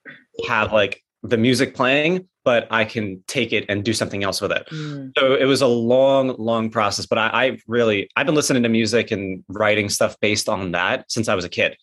have 0.49 0.73
like 0.73 1.03
the 1.23 1.37
music 1.37 1.75
playing, 1.75 2.29
but 2.45 2.67
I 2.71 2.85
can 2.85 3.23
take 3.29 3.53
it 3.53 3.67
and 3.69 3.85
do 3.85 3.93
something 3.93 4.25
else 4.25 4.41
with 4.41 4.53
it. 4.53 4.67
Mm. 4.71 5.13
So 5.19 5.35
it 5.35 5.45
was 5.45 5.61
a 5.61 5.67
long, 5.67 6.35
long 6.39 6.71
process. 6.71 7.07
But 7.07 7.19
I, 7.19 7.29
I 7.29 7.59
really 7.69 8.09
I've 8.17 8.27
been 8.27 8.35
listening 8.35 8.63
to 8.63 8.69
music 8.69 9.11
and 9.11 9.45
writing 9.49 9.89
stuff 9.89 10.17
based 10.21 10.49
on 10.49 10.73
that 10.73 11.11
since 11.11 11.29
I 11.29 11.35
was 11.35 11.45
a 11.45 11.51
kid. 11.51 11.77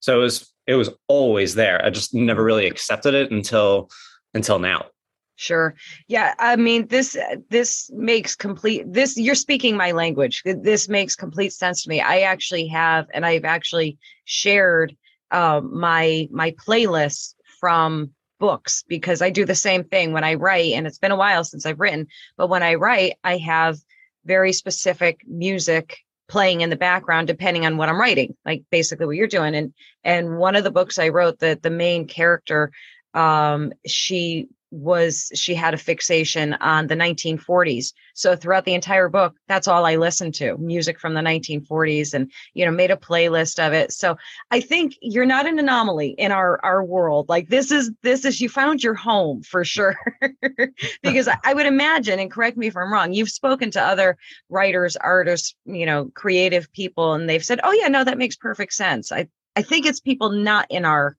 So 0.00 0.18
it 0.18 0.22
was 0.22 0.52
it 0.66 0.74
was 0.74 0.90
always 1.08 1.54
there. 1.54 1.84
I 1.84 1.90
just 1.90 2.14
never 2.14 2.42
really 2.42 2.66
accepted 2.66 3.14
it 3.14 3.30
until 3.30 3.90
until 4.34 4.58
now. 4.58 4.86
Sure. 5.40 5.74
Yeah. 6.06 6.34
I 6.38 6.56
mean, 6.56 6.86
this 6.88 7.16
this 7.48 7.90
makes 7.94 8.36
complete 8.36 8.84
this 8.92 9.16
you're 9.16 9.34
speaking 9.34 9.74
my 9.74 9.92
language. 9.92 10.42
This 10.44 10.86
makes 10.86 11.16
complete 11.16 11.54
sense 11.54 11.82
to 11.82 11.88
me. 11.88 12.02
I 12.02 12.20
actually 12.20 12.66
have, 12.66 13.06
and 13.14 13.24
I've 13.24 13.46
actually 13.46 13.96
shared 14.26 14.94
um, 15.30 15.80
my 15.80 16.28
my 16.30 16.50
playlist 16.50 17.36
from 17.58 18.10
books 18.38 18.84
because 18.86 19.22
I 19.22 19.30
do 19.30 19.46
the 19.46 19.54
same 19.54 19.82
thing 19.84 20.12
when 20.12 20.24
I 20.24 20.34
write, 20.34 20.74
and 20.74 20.86
it's 20.86 20.98
been 20.98 21.10
a 21.10 21.16
while 21.16 21.42
since 21.42 21.64
I've 21.64 21.80
written, 21.80 22.08
but 22.36 22.48
when 22.50 22.62
I 22.62 22.74
write, 22.74 23.14
I 23.24 23.38
have 23.38 23.78
very 24.26 24.52
specific 24.52 25.22
music 25.26 26.00
playing 26.28 26.60
in 26.60 26.68
the 26.68 26.76
background 26.76 27.28
depending 27.28 27.64
on 27.64 27.78
what 27.78 27.88
I'm 27.88 27.98
writing, 27.98 28.36
like 28.44 28.64
basically 28.70 29.06
what 29.06 29.16
you're 29.16 29.26
doing. 29.26 29.54
And 29.54 29.72
and 30.04 30.36
one 30.36 30.54
of 30.54 30.64
the 30.64 30.70
books 30.70 30.98
I 30.98 31.08
wrote, 31.08 31.38
that 31.38 31.62
the 31.62 31.70
main 31.70 32.06
character 32.06 32.72
um 33.14 33.72
she 33.86 34.46
was 34.70 35.30
she 35.34 35.54
had 35.54 35.74
a 35.74 35.78
fixation 35.78 36.54
on 36.54 36.86
the 36.86 36.94
1940s 36.94 37.92
so 38.14 38.36
throughout 38.36 38.64
the 38.64 38.74
entire 38.74 39.08
book 39.08 39.36
that's 39.48 39.68
all 39.68 39.84
i 39.84 39.96
listened 39.96 40.34
to 40.34 40.56
music 40.58 41.00
from 41.00 41.14
the 41.14 41.20
1940s 41.20 42.14
and 42.14 42.30
you 42.54 42.64
know 42.64 42.70
made 42.70 42.90
a 42.90 42.96
playlist 42.96 43.64
of 43.64 43.72
it. 43.72 43.92
So 43.92 44.16
i 44.50 44.60
think 44.60 44.96
you're 45.00 45.26
not 45.26 45.46
an 45.46 45.58
anomaly 45.58 46.10
in 46.10 46.32
our 46.32 46.60
our 46.64 46.84
world. 46.84 47.28
Like 47.28 47.48
this 47.48 47.70
is 47.70 47.90
this 48.02 48.24
is 48.24 48.40
you 48.40 48.48
found 48.48 48.82
your 48.82 48.94
home 48.94 49.42
for 49.42 49.64
sure. 49.64 49.96
Because 51.02 51.28
I, 51.28 51.36
I 51.44 51.54
would 51.54 51.66
imagine 51.66 52.18
and 52.18 52.30
correct 52.30 52.56
me 52.56 52.66
if 52.66 52.76
i'm 52.76 52.92
wrong 52.92 53.12
you've 53.12 53.30
spoken 53.30 53.70
to 53.72 53.82
other 53.82 54.16
writers 54.48 54.96
artists 54.96 55.54
you 55.64 55.86
know 55.86 56.10
creative 56.14 56.70
people 56.72 57.14
and 57.14 57.28
they've 57.28 57.44
said 57.44 57.60
oh 57.64 57.72
yeah 57.72 57.88
no 57.88 58.04
that 58.04 58.18
makes 58.18 58.36
perfect 58.36 58.72
sense. 58.72 59.12
I 59.12 59.28
i 59.56 59.62
think 59.62 59.86
it's 59.86 60.00
people 60.00 60.30
not 60.30 60.66
in 60.70 60.84
our 60.84 61.16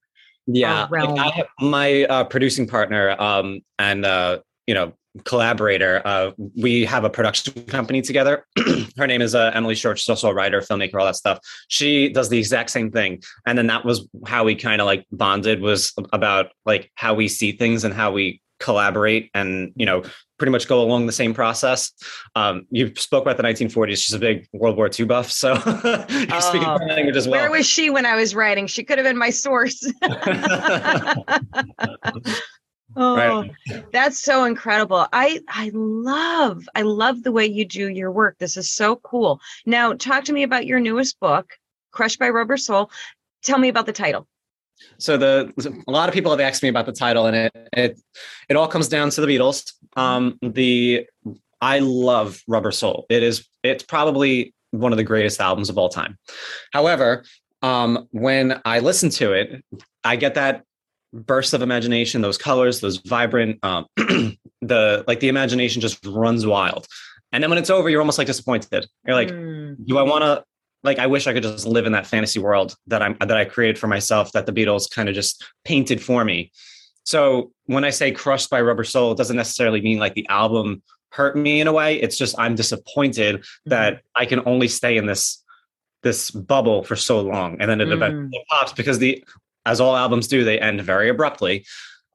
yeah 0.56 0.88
like 0.90 1.34
have, 1.34 1.48
my 1.60 2.04
uh, 2.06 2.24
producing 2.24 2.68
partner 2.68 3.16
um, 3.22 3.62
and 3.80 4.06
uh, 4.06 4.40
you 4.68 4.74
know 4.74 4.94
collaborator 5.26 6.02
uh, 6.06 6.32
we 6.56 6.86
have 6.86 7.04
a 7.04 7.10
production 7.10 7.54
company 7.66 8.02
together. 8.02 8.46
Her 8.98 9.08
name 9.08 9.22
is 9.22 9.36
uh, 9.36 9.52
emily 9.54 9.76
short. 9.76 10.00
She's 10.00 10.10
also 10.10 10.30
a 10.30 10.34
writer 10.34 10.62
filmmaker 10.62 10.96
all 10.96 11.06
that 11.06 11.18
stuff. 11.18 11.40
She 11.68 12.10
does 12.10 12.30
the 12.30 12.38
exact 12.38 12.70
same 12.70 12.92
thing. 12.92 13.22
And 13.46 13.58
then 13.58 13.68
that 13.68 13.84
was 13.84 14.08
how 14.26 14.46
we 14.46 14.56
kind 14.56 14.80
of 14.80 14.86
like 14.86 15.06
bonded 15.12 15.62
was 15.62 15.94
about 16.14 16.52
like 16.66 16.92
how 16.96 17.14
we 17.14 17.28
see 17.28 17.52
things 17.52 17.84
and 17.84 17.94
how 17.94 18.12
we 18.12 18.42
collaborate 18.62 19.30
and 19.34 19.74
you 19.76 19.86
know 19.86 20.04
pretty 20.42 20.52
much 20.52 20.68
go 20.68 20.82
along 20.82 21.06
the 21.06 21.12
same 21.12 21.36
process. 21.36 21.92
Um, 22.36 22.66
you 22.72 22.92
spoke 22.96 23.22
about 23.22 23.38
the 23.38 23.44
1940s. 23.44 23.98
She's 23.98 24.16
a 24.16 24.20
big 24.20 24.48
World 24.54 24.76
War 24.76 24.90
II 24.98 25.06
buff, 25.06 25.32
so 25.32 25.54
you 26.10 26.28
oh, 26.32 26.40
speak 26.40 26.64
language 26.64 27.16
as 27.16 27.28
well. 27.28 27.42
Where 27.42 27.52
was 27.52 27.68
she 27.68 27.92
when 27.92 28.08
I 28.08 28.16
was 28.16 28.34
writing? 28.34 28.66
She 28.66 28.84
could 28.84 28.98
have 28.98 29.06
been 29.06 29.20
my 29.20 29.30
source. 29.30 29.86
oh, 32.96 33.16
right. 33.16 33.52
that's 33.92 34.20
so 34.20 34.46
incredible. 34.46 35.06
I 35.14 35.42
I 35.48 35.70
love 35.74 36.68
I 36.74 36.82
love 36.82 37.22
the 37.22 37.32
way 37.32 37.46
you 37.46 37.66
do 37.66 37.90
your 37.90 38.12
work. 38.12 38.38
This 38.40 38.58
is 38.58 38.72
so 38.72 38.96
cool. 38.96 39.40
Now, 39.68 39.94
talk 39.94 40.24
to 40.24 40.34
me 40.34 40.42
about 40.42 40.66
your 40.66 40.80
newest 40.80 41.20
book, 41.20 41.52
Crushed 41.92 42.18
by 42.18 42.30
Rubber 42.30 42.58
Soul. 42.58 42.90
Tell 43.44 43.60
me 43.60 43.70
about 43.70 43.86
the 43.86 43.94
title 43.94 44.28
so 44.98 45.18
the 45.18 45.52
a 45.88 45.92
lot 45.92 46.10
of 46.10 46.14
people 46.14 46.32
have 46.32 46.40
asked 46.40 46.64
me 46.64 46.70
about 46.70 46.86
the 46.86 46.92
title 46.92 47.26
and 47.26 47.36
it 47.36 47.70
it 47.74 48.02
it 48.50 48.56
all 48.56 48.68
comes 48.68 48.88
down 48.88 49.10
to 49.10 49.22
the 49.22 49.28
beatles. 49.28 49.74
Um 49.96 50.38
the 50.42 51.08
i 51.60 51.80
love 51.80 52.42
rubber 52.48 52.72
soul. 52.72 53.06
It 53.10 53.24
is 53.24 53.48
it's 53.64 53.84
probably 53.84 54.54
one 54.72 54.94
of 54.94 54.98
the 54.98 55.04
greatest 55.04 55.42
albums 55.42 55.70
of 55.70 55.78
all 55.78 55.90
time. 55.90 56.18
However 56.72 57.24
um 57.64 58.08
when 58.12 58.60
i 58.66 58.80
listen 58.80 59.10
to 59.12 59.34
it 59.34 59.64
i 60.04 60.16
get 60.16 60.34
that 60.34 60.64
burst 61.14 61.54
of 61.54 61.62
imagination 61.62 62.22
those 62.22 62.38
colors 62.38 62.80
those 62.80 62.98
vibrant 62.98 63.60
um 63.62 63.86
the 64.62 65.04
like 65.08 65.20
the 65.20 65.28
imagination 65.30 65.82
just 65.82 66.04
runs 66.06 66.46
wild. 66.46 66.88
And 67.34 67.42
then 67.42 67.50
when 67.50 67.60
it's 67.60 67.70
over 67.70 67.90
you're 67.90 68.02
almost 68.02 68.18
like 68.18 68.28
disappointed. 68.28 68.86
You're 69.06 69.16
like 69.16 69.30
mm. 69.30 69.76
do 69.86 69.98
i 69.98 70.04
want 70.04 70.24
to 70.24 70.44
like 70.84 71.00
I 71.00 71.08
wish 71.08 71.28
I 71.28 71.34
could 71.34 71.44
just 71.44 71.66
live 71.68 71.86
in 71.86 71.92
that 71.92 72.08
fantasy 72.08 72.40
world 72.40 72.76
that 72.88 73.02
I'm 73.02 73.16
that 73.20 73.38
I 73.38 73.46
created 73.46 73.78
for 73.78 73.88
myself 73.88 74.32
that 74.32 74.46
the 74.46 74.54
Beatles 74.54 74.90
kind 74.90 75.10
of 75.10 75.16
just 75.16 75.44
painted 75.64 76.02
for 76.02 76.24
me. 76.26 76.52
So 77.04 77.52
when 77.66 77.84
I 77.84 77.90
say 77.90 78.12
crushed 78.12 78.50
by 78.50 78.62
Rubber 78.62 78.84
Soul, 78.84 79.12
it 79.12 79.18
doesn't 79.18 79.36
necessarily 79.36 79.82
mean 79.82 80.00
like 80.00 80.14
the 80.14 80.28
album 80.30 80.84
hurt 81.12 81.36
me 81.36 81.62
in 81.62 81.68
a 81.68 81.74
way. 81.74 82.00
It's 82.00 82.18
just 82.18 82.38
I'm 82.40 82.56
disappointed 82.56 83.38
mm-hmm. 83.38 83.70
that 83.70 84.02
I 84.16 84.26
can 84.26 84.42
only 84.46 84.68
stay 84.68 84.98
in 84.98 85.06
this 85.06 85.44
this 86.04 86.32
bubble 86.32 86.84
for 86.84 86.96
so 86.96 87.22
long, 87.22 87.58
and 87.60 87.70
then 87.70 87.80
it 87.80 87.90
mm. 87.90 87.94
eventually 87.94 88.44
pops 88.50 88.74
because 88.74 89.00
the 89.00 89.24
as 89.66 89.80
all 89.80 89.96
albums 89.96 90.28
do, 90.28 90.44
they 90.44 90.60
end 90.60 90.82
very 90.82 91.10
abruptly. 91.10 91.66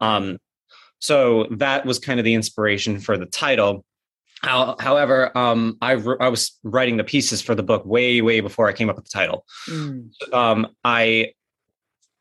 Um, 0.01 0.39
so 0.99 1.47
that 1.51 1.87
was 1.87 1.99
kind 1.99 2.19
of 2.19 2.25
the 2.25 2.35
inspiration 2.35 2.99
for 2.99 3.17
the 3.17 3.27
title. 3.27 3.85
How, 4.47 4.77
however, 4.79 5.37
um, 5.37 5.77
I, 5.83 5.95
I 6.21 6.29
was 6.29 6.57
writing 6.63 6.99
the 6.99 7.03
pieces 7.03 7.43
for 7.43 7.57
the 7.57 7.65
book 7.65 7.85
way, 7.85 8.21
way 8.21 8.39
before 8.39 8.69
I 8.69 8.73
came 8.73 8.89
up 8.89 8.95
with 8.95 9.07
the 9.07 9.11
title. 9.11 9.45
Mm. 9.69 10.11
Um, 10.33 10.69
I 10.85 11.33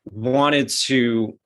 wanted 0.05 0.69
to 0.87 1.37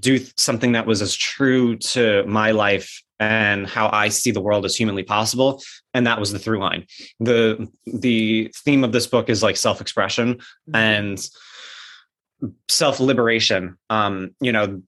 do 0.00 0.18
something 0.36 0.72
that 0.72 0.86
was 0.86 1.02
as 1.02 1.14
true 1.14 1.76
to 1.76 2.24
my 2.26 2.50
life 2.50 3.00
and 3.20 3.64
how 3.64 3.88
I 3.92 4.08
see 4.08 4.32
the 4.32 4.40
world 4.40 4.64
as 4.64 4.74
humanly 4.74 5.04
possible, 5.04 5.62
and 5.94 6.04
that 6.08 6.18
was 6.18 6.32
the 6.32 6.40
through 6.40 6.58
line. 6.58 6.86
the 7.20 7.68
The 7.86 8.50
theme 8.64 8.82
of 8.82 8.90
this 8.90 9.06
book 9.06 9.30
is 9.30 9.40
like 9.40 9.56
self 9.56 9.80
expression 9.80 10.34
mm-hmm. 10.34 10.74
and 10.74 11.28
self 12.68 12.98
liberation. 12.98 13.76
Um, 13.88 14.34
you 14.40 14.50
know 14.50 14.82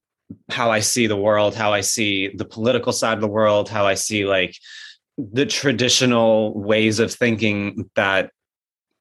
how 0.48 0.72
I 0.72 0.80
see 0.80 1.06
the 1.06 1.16
world, 1.16 1.54
how 1.54 1.72
I 1.72 1.82
see 1.82 2.34
the 2.34 2.44
political 2.44 2.92
side 2.92 3.14
of 3.14 3.20
the 3.20 3.28
world, 3.28 3.68
how 3.68 3.86
I 3.86 3.94
see 3.94 4.26
like 4.26 4.56
the 5.18 5.46
traditional 5.46 6.58
ways 6.58 6.99
of 6.99 7.12
thinking 7.12 7.88
that 7.96 8.30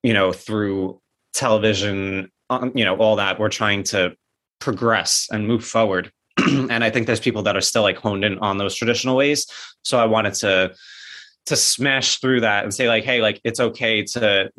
you 0.03 0.13
know 0.13 0.31
through 0.31 1.01
television 1.33 2.31
um, 2.49 2.71
you 2.75 2.85
know 2.85 2.95
all 2.97 3.17
that 3.17 3.39
we're 3.39 3.49
trying 3.49 3.83
to 3.83 4.15
progress 4.59 5.27
and 5.31 5.47
move 5.47 5.65
forward. 5.65 6.11
And 6.47 6.83
i 6.83 6.89
think 6.89 7.07
there's 7.07 7.19
people 7.19 7.43
that 7.43 7.55
are 7.55 7.61
still 7.61 7.81
like 7.81 7.97
honed 7.97 8.23
in 8.23 8.37
on 8.39 8.57
those 8.57 8.75
traditional 8.75 9.15
ways. 9.15 9.47
So 9.83 9.97
i 9.99 10.05
wanted 10.05 10.33
to 10.35 10.73
to 11.47 11.55
smash 11.55 12.19
through 12.19 12.41
that 12.41 12.63
and 12.63 12.73
say 12.73 12.87
like 12.87 13.03
hey 13.03 13.21
like 13.21 13.39
it's 13.43 13.59
okay 13.59 14.03
to 14.03 14.49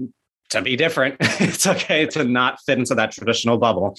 to 0.50 0.62
be 0.62 0.76
different. 0.76 1.16
It's 1.40 1.66
okay 1.66 2.06
to 2.06 2.24
not 2.24 2.60
fit 2.64 2.78
into 2.78 2.94
that 2.94 3.12
traditional 3.12 3.58
bubble 3.58 3.96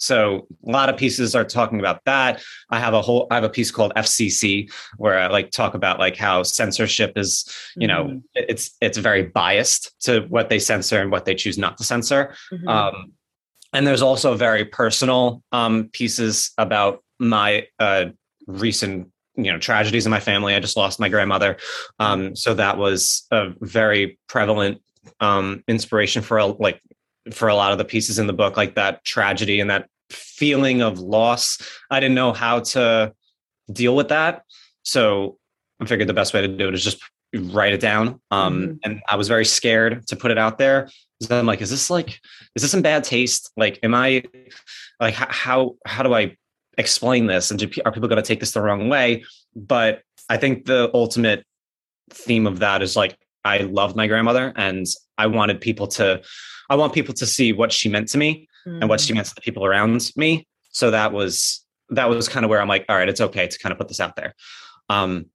so 0.00 0.46
a 0.66 0.70
lot 0.70 0.88
of 0.88 0.96
pieces 0.96 1.34
are 1.34 1.44
talking 1.44 1.78
about 1.78 2.02
that. 2.06 2.42
I 2.70 2.80
have 2.80 2.94
a 2.94 3.02
whole 3.02 3.26
I 3.30 3.34
have 3.34 3.44
a 3.44 3.50
piece 3.50 3.70
called 3.70 3.92
FCC 3.96 4.72
where 4.96 5.18
I 5.18 5.26
like 5.26 5.50
talk 5.50 5.74
about 5.74 5.98
like 5.98 6.16
how 6.16 6.42
censorship 6.42 7.12
is, 7.16 7.48
you 7.76 7.86
know, 7.86 8.04
mm-hmm. 8.04 8.18
it's 8.34 8.76
it's 8.80 8.96
very 8.98 9.24
biased 9.24 9.94
to 10.04 10.22
what 10.22 10.48
they 10.48 10.58
censor 10.58 11.00
and 11.00 11.10
what 11.10 11.26
they 11.26 11.34
choose 11.34 11.58
not 11.58 11.76
to 11.78 11.84
censor. 11.84 12.34
Mm-hmm. 12.50 12.68
Um, 12.68 13.12
and 13.72 13.86
there's 13.86 14.02
also 14.02 14.34
very 14.34 14.64
personal 14.64 15.42
um, 15.52 15.90
pieces 15.92 16.52
about 16.56 17.04
my 17.18 17.66
uh, 17.78 18.06
recent 18.46 19.08
you 19.36 19.52
know 19.52 19.58
tragedies 19.58 20.06
in 20.06 20.10
my 20.10 20.20
family. 20.20 20.54
I 20.54 20.60
just 20.60 20.78
lost 20.78 20.98
my 20.98 21.10
grandmother, 21.10 21.58
um, 21.98 22.34
so 22.34 22.54
that 22.54 22.78
was 22.78 23.26
a 23.30 23.50
very 23.60 24.18
prevalent 24.28 24.80
um, 25.20 25.62
inspiration 25.68 26.22
for 26.22 26.38
a, 26.38 26.46
like 26.46 26.80
for 27.32 27.48
a 27.48 27.54
lot 27.54 27.72
of 27.72 27.78
the 27.78 27.84
pieces 27.84 28.18
in 28.18 28.26
the 28.26 28.32
book, 28.32 28.56
like 28.56 28.74
that 28.74 29.04
tragedy 29.04 29.60
and 29.60 29.70
that 29.70 29.88
feeling 30.10 30.82
of 30.82 30.98
loss. 30.98 31.58
I 31.90 32.00
didn't 32.00 32.14
know 32.14 32.32
how 32.32 32.60
to 32.60 33.12
deal 33.72 33.94
with 33.94 34.08
that. 34.08 34.42
So 34.82 35.38
I 35.80 35.86
figured 35.86 36.08
the 36.08 36.14
best 36.14 36.34
way 36.34 36.40
to 36.40 36.48
do 36.48 36.68
it 36.68 36.74
is 36.74 36.84
just 36.84 37.02
write 37.34 37.72
it 37.72 37.80
down. 37.80 38.20
Um, 38.30 38.60
mm-hmm. 38.60 38.72
And 38.84 39.02
I 39.08 39.16
was 39.16 39.28
very 39.28 39.44
scared 39.44 40.06
to 40.08 40.16
put 40.16 40.30
it 40.30 40.38
out 40.38 40.58
there. 40.58 40.88
So 41.22 41.38
I'm 41.38 41.46
like, 41.46 41.60
is 41.60 41.70
this 41.70 41.90
like, 41.90 42.18
is 42.54 42.62
this 42.62 42.74
in 42.74 42.82
bad 42.82 43.04
taste? 43.04 43.52
Like, 43.56 43.78
am 43.82 43.94
I 43.94 44.24
like, 44.98 45.14
how, 45.14 45.76
how 45.86 46.02
do 46.02 46.14
I 46.14 46.36
explain 46.78 47.26
this? 47.26 47.50
And 47.50 47.60
do, 47.60 47.68
are 47.84 47.92
people 47.92 48.08
going 48.08 48.22
to 48.22 48.26
take 48.26 48.40
this 48.40 48.52
the 48.52 48.62
wrong 48.62 48.88
way? 48.88 49.24
But 49.54 50.02
I 50.28 50.38
think 50.38 50.64
the 50.64 50.90
ultimate 50.94 51.44
theme 52.10 52.46
of 52.46 52.60
that 52.60 52.82
is 52.82 52.96
like, 52.96 53.16
I 53.44 53.58
loved 53.58 53.96
my 53.96 54.06
grandmother 54.06 54.52
and 54.56 54.86
I 55.18 55.26
wanted 55.26 55.60
people 55.60 55.86
to 55.88 56.22
I 56.68 56.76
want 56.76 56.92
people 56.92 57.14
to 57.14 57.26
see 57.26 57.52
what 57.52 57.72
she 57.72 57.88
meant 57.88 58.08
to 58.08 58.18
me 58.18 58.48
mm. 58.66 58.80
and 58.80 58.88
what 58.88 59.00
she 59.00 59.12
mm. 59.12 59.16
meant 59.16 59.28
to 59.28 59.34
the 59.34 59.40
people 59.40 59.66
around 59.66 60.10
me. 60.16 60.46
So 60.70 60.90
that 60.90 61.12
was 61.12 61.64
that 61.90 62.08
was 62.08 62.28
kind 62.28 62.44
of 62.44 62.50
where 62.50 62.60
I'm 62.60 62.68
like, 62.68 62.84
all 62.88 62.96
right, 62.96 63.08
it's 63.08 63.20
okay 63.20 63.46
to 63.46 63.58
kind 63.58 63.72
of 63.72 63.78
put 63.78 63.88
this 63.88 64.00
out 64.00 64.16
there. 64.16 64.34
Um, 64.88 65.26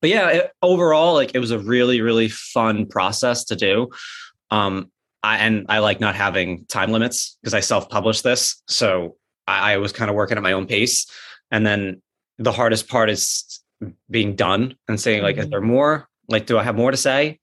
but 0.00 0.10
yeah, 0.10 0.28
it, 0.28 0.52
overall, 0.62 1.14
like 1.14 1.32
it 1.34 1.40
was 1.40 1.50
a 1.50 1.58
really, 1.58 2.00
really 2.00 2.28
fun 2.28 2.86
process 2.86 3.44
to 3.46 3.56
do. 3.56 3.90
Um, 4.50 4.90
I, 5.22 5.38
and 5.38 5.66
I 5.68 5.80
like 5.80 6.00
not 6.00 6.14
having 6.14 6.64
time 6.66 6.92
limits 6.92 7.36
because 7.42 7.54
I 7.54 7.60
self-published 7.60 8.22
this, 8.22 8.62
so 8.68 9.16
I, 9.46 9.74
I 9.74 9.76
was 9.76 9.92
kind 9.92 10.08
of 10.08 10.16
working 10.16 10.36
at 10.36 10.42
my 10.42 10.52
own 10.52 10.66
pace. 10.66 11.06
And 11.50 11.66
then 11.66 12.00
the 12.38 12.52
hardest 12.52 12.88
part 12.88 13.10
is 13.10 13.60
being 14.10 14.36
done 14.36 14.76
and 14.88 14.98
saying 14.98 15.22
like, 15.22 15.36
mm-hmm. 15.36 15.44
is 15.44 15.50
there 15.50 15.60
more? 15.60 16.08
Like, 16.30 16.46
do 16.46 16.58
I 16.58 16.62
have 16.62 16.76
more 16.76 16.90
to 16.90 16.96
say? 16.96 17.38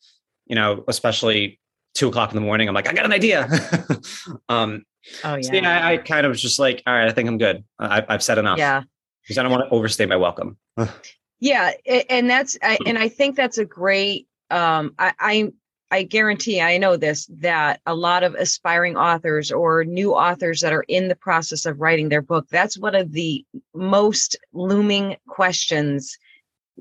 You 0.46 0.56
know, 0.56 0.84
especially 0.88 1.60
two 1.94 2.08
o'clock 2.08 2.32
in 2.32 2.36
the 2.36 2.42
morning. 2.42 2.68
I'm 2.68 2.76
like, 2.76 2.88
I 2.88 2.94
got 2.94 3.06
an 3.06 3.14
idea. 3.14 3.48
um, 4.50 4.84
oh 5.24 5.36
yeah. 5.36 5.42
So 5.42 5.54
yeah 5.54 5.88
I, 5.88 5.94
I, 5.94 5.98
kind 5.98 6.26
of 6.26 6.32
was 6.32 6.42
just 6.42 6.60
like, 6.60 6.84
all 6.88 6.94
right, 6.94 7.08
I 7.08 7.12
think 7.12 7.28
I'm 7.28 7.38
good. 7.38 7.64
I, 7.80 8.04
have 8.10 8.24
said 8.24 8.38
enough. 8.38 8.58
Yeah. 8.58 8.84
Because 9.24 9.38
I 9.38 9.44
don't 9.44 9.52
want 9.52 9.66
to 9.66 9.76
overstay 9.76 10.06
my 10.06 10.16
welcome. 10.16 10.58
yeah, 11.40 11.72
and 12.10 12.30
that's 12.30 12.58
I, 12.64 12.78
and 12.86 12.98
I 12.98 13.10
think 13.10 13.36
that's 13.36 13.58
a 13.58 13.66
great. 13.66 14.28
Um, 14.50 14.96
I, 14.98 15.14
I 15.20 15.52
I 15.90 16.04
guarantee, 16.04 16.62
I 16.62 16.78
know 16.78 16.98
this, 16.98 17.28
that 17.40 17.80
a 17.86 17.96
lot 17.96 18.24
of 18.24 18.36
aspiring 18.36 18.98
authors 18.98 19.52
or 19.52 19.86
new 19.86 20.14
authors 20.14 20.60
that 20.60 20.74
are 20.74 20.84
in 20.88 21.08
the 21.08 21.16
process 21.16 21.66
of 21.66 21.80
writing 21.80 22.10
their 22.10 22.22
book, 22.22 22.48
that's 22.50 22.78
one 22.78 22.96
of 22.96 23.14
the 23.14 23.46
most 23.74 24.36
looming 24.54 25.16
questions, 25.28 26.18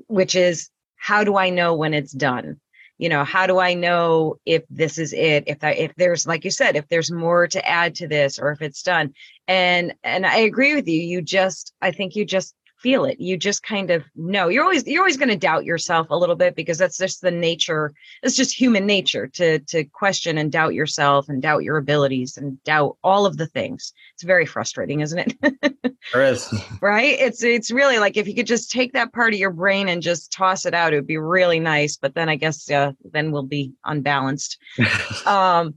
which 0.07 0.35
is 0.35 0.69
how 0.97 1.23
do 1.23 1.37
I 1.37 1.49
know 1.49 1.75
when 1.75 1.93
it's 1.93 2.11
done? 2.11 2.59
you 2.97 3.09
know 3.09 3.23
how 3.23 3.45
do 3.45 3.59
i 3.59 3.73
know 3.73 4.35
if 4.45 4.63
this 4.69 4.97
is 4.97 5.13
it? 5.13 5.43
If 5.47 5.63
I, 5.63 5.71
if 5.73 5.95
there's 5.95 6.25
like 6.27 6.43
you 6.43 6.51
said 6.51 6.75
if 6.75 6.87
there's 6.89 7.11
more 7.11 7.47
to 7.47 7.67
add 7.67 7.95
to 7.95 8.07
this 8.07 8.39
or 8.39 8.51
if 8.51 8.61
it's 8.61 8.83
done. 8.83 9.13
And 9.47 9.93
and 10.03 10.25
i 10.25 10.37
agree 10.37 10.75
with 10.75 10.87
you. 10.87 11.01
You 11.01 11.21
just 11.21 11.73
i 11.81 11.91
think 11.91 12.15
you 12.15 12.25
just 12.25 12.55
feel 12.79 13.05
it. 13.05 13.19
You 13.19 13.37
just 13.37 13.63
kind 13.63 13.91
of 13.91 14.03
know. 14.15 14.49
You're 14.49 14.63
always 14.63 14.85
you're 14.87 15.01
always 15.01 15.17
going 15.17 15.29
to 15.29 15.37
doubt 15.37 15.65
yourself 15.65 16.07
a 16.09 16.15
little 16.15 16.35
bit 16.35 16.55
because 16.55 16.77
that's 16.77 16.97
just 16.97 17.21
the 17.21 17.31
nature 17.31 17.93
it's 18.23 18.35
just 18.35 18.53
human 18.53 18.85
nature 18.85 19.27
to 19.27 19.59
to 19.59 19.83
question 19.83 20.37
and 20.37 20.51
doubt 20.51 20.73
yourself 20.73 21.29
and 21.29 21.41
doubt 21.41 21.63
your 21.63 21.77
abilities 21.77 22.37
and 22.37 22.61
doubt 22.63 22.97
all 23.03 23.25
of 23.25 23.37
the 23.37 23.47
things. 23.47 23.93
It's 24.15 24.23
very 24.23 24.45
frustrating 24.45 25.01
isn't 25.01 25.19
it? 25.19 25.73
There 26.13 26.23
is. 26.23 26.53
Right? 26.79 27.19
It's 27.19 27.43
it's 27.43 27.69
really 27.69 27.99
like 27.99 28.15
if 28.15 28.27
you 28.27 28.35
could 28.35 28.47
just 28.47 28.71
take 28.71 28.93
that 28.93 29.11
part 29.11 29.33
of 29.33 29.39
your 29.39 29.51
brain 29.51 29.89
and 29.89 30.01
just 30.01 30.31
toss 30.31 30.65
it 30.65 30.73
out 30.73 30.93
it 30.93 30.97
would 30.97 31.07
be 31.07 31.17
really 31.17 31.59
nice 31.59 31.97
but 31.97 32.15
then 32.15 32.29
i 32.29 32.35
guess 32.35 32.69
uh, 32.71 32.93
then 33.11 33.31
we'll 33.31 33.43
be 33.43 33.73
unbalanced. 33.83 34.57
Um 35.25 35.75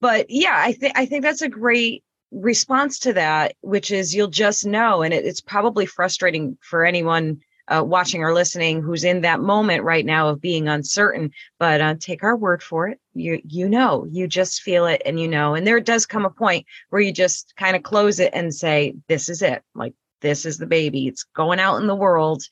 but 0.00 0.26
yeah 0.28 0.54
i 0.56 0.72
think 0.72 0.92
i 0.96 1.06
think 1.06 1.22
that's 1.22 1.42
a 1.42 1.48
great 1.48 2.04
response 2.34 2.98
to 3.00 3.12
that, 3.14 3.54
which 3.60 3.90
is 3.90 4.14
you'll 4.14 4.28
just 4.28 4.66
know, 4.66 5.02
and 5.02 5.14
it, 5.14 5.24
it's 5.24 5.40
probably 5.40 5.86
frustrating 5.86 6.58
for 6.60 6.84
anyone 6.84 7.40
uh, 7.68 7.82
watching 7.82 8.22
or 8.22 8.34
listening 8.34 8.82
who's 8.82 9.04
in 9.04 9.22
that 9.22 9.40
moment 9.40 9.84
right 9.84 10.04
now 10.04 10.28
of 10.28 10.40
being 10.40 10.68
uncertain. 10.68 11.30
But 11.58 11.80
uh, 11.80 11.94
take 11.98 12.22
our 12.22 12.36
word 12.36 12.62
for 12.62 12.88
it. 12.88 13.00
You 13.14 13.40
you 13.46 13.68
know, 13.68 14.06
you 14.10 14.26
just 14.26 14.62
feel 14.62 14.86
it, 14.86 15.02
and 15.06 15.18
you 15.18 15.28
know. 15.28 15.54
And 15.54 15.66
there 15.66 15.80
does 15.80 16.06
come 16.06 16.26
a 16.26 16.30
point 16.30 16.66
where 16.90 17.00
you 17.00 17.12
just 17.12 17.54
kind 17.56 17.76
of 17.76 17.82
close 17.82 18.20
it 18.20 18.32
and 18.34 18.54
say, 18.54 18.94
"This 19.08 19.28
is 19.28 19.40
it." 19.42 19.62
Like 19.74 19.94
this 20.24 20.46
is 20.46 20.58
the 20.58 20.66
baby 20.66 21.06
it's 21.06 21.22
going 21.22 21.60
out 21.60 21.76
in 21.76 21.86
the 21.86 21.94
world 21.94 22.42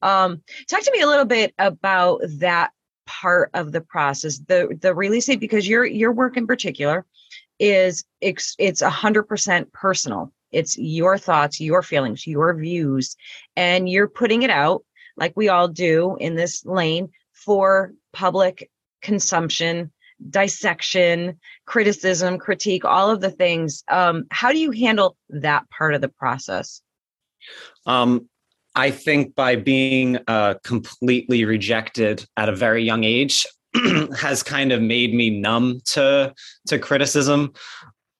um, 0.00 0.42
talk 0.68 0.82
to 0.82 0.92
me 0.92 1.00
a 1.00 1.06
little 1.06 1.24
bit 1.24 1.52
about 1.58 2.20
that 2.38 2.70
part 3.04 3.50
of 3.52 3.72
the 3.72 3.80
process 3.80 4.38
the 4.46 4.76
the 4.80 4.94
release 4.94 5.26
date 5.26 5.40
because 5.40 5.68
your 5.68 5.84
your 5.84 6.12
work 6.12 6.36
in 6.36 6.46
particular 6.46 7.04
is 7.58 8.04
it's 8.20 8.82
a 8.82 8.90
hundred 8.90 9.24
percent 9.24 9.72
personal. 9.72 10.32
It's 10.52 10.78
your 10.78 11.18
thoughts 11.18 11.60
your 11.60 11.82
feelings 11.82 12.26
your 12.26 12.54
views 12.54 13.16
and 13.56 13.88
you're 13.88 14.08
putting 14.08 14.42
it 14.42 14.50
out 14.50 14.84
like 15.16 15.32
we 15.36 15.48
all 15.48 15.68
do 15.68 16.16
in 16.20 16.34
this 16.34 16.64
lane 16.64 17.10
for 17.32 17.92
public 18.12 18.70
consumption 19.02 19.92
dissection 20.30 21.38
criticism 21.66 22.38
critique 22.38 22.84
all 22.84 23.10
of 23.10 23.20
the 23.20 23.30
things. 23.30 23.84
Um, 23.88 24.24
how 24.30 24.52
do 24.52 24.58
you 24.58 24.70
handle 24.70 25.16
that 25.28 25.68
part 25.70 25.94
of 25.94 26.00
the 26.00 26.08
process? 26.08 26.80
Um, 27.84 28.28
I 28.74 28.90
think 28.90 29.34
by 29.34 29.56
being 29.56 30.18
uh, 30.28 30.54
completely 30.62 31.44
rejected 31.44 32.26
at 32.36 32.48
a 32.48 32.54
very 32.54 32.84
young 32.84 33.04
age 33.04 33.46
has 34.16 34.42
kind 34.42 34.72
of 34.72 34.82
made 34.82 35.14
me 35.14 35.30
numb 35.30 35.80
to 35.86 36.34
to 36.66 36.78
criticism. 36.78 37.52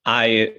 I 0.05 0.55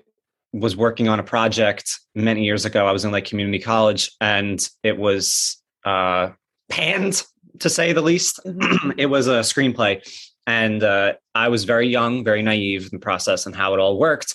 was 0.52 0.76
working 0.76 1.08
on 1.08 1.20
a 1.20 1.22
project 1.22 1.90
many 2.14 2.44
years 2.44 2.64
ago. 2.64 2.86
I 2.86 2.92
was 2.92 3.04
in 3.04 3.10
like 3.10 3.24
community 3.24 3.58
college, 3.58 4.10
and 4.20 4.66
it 4.82 4.98
was 4.98 5.56
uh, 5.84 6.30
panned 6.68 7.22
to 7.60 7.68
say 7.68 7.92
the 7.92 8.02
least. 8.02 8.40
Mm-hmm. 8.48 8.92
it 8.98 9.06
was 9.06 9.26
a 9.26 9.40
screenplay, 9.40 10.02
and 10.46 10.82
uh, 10.82 11.14
I 11.34 11.48
was 11.48 11.64
very 11.64 11.88
young, 11.88 12.24
very 12.24 12.42
naive 12.42 12.84
in 12.84 12.90
the 12.92 12.98
process 12.98 13.46
and 13.46 13.54
how 13.54 13.74
it 13.74 13.80
all 13.80 13.98
worked, 13.98 14.34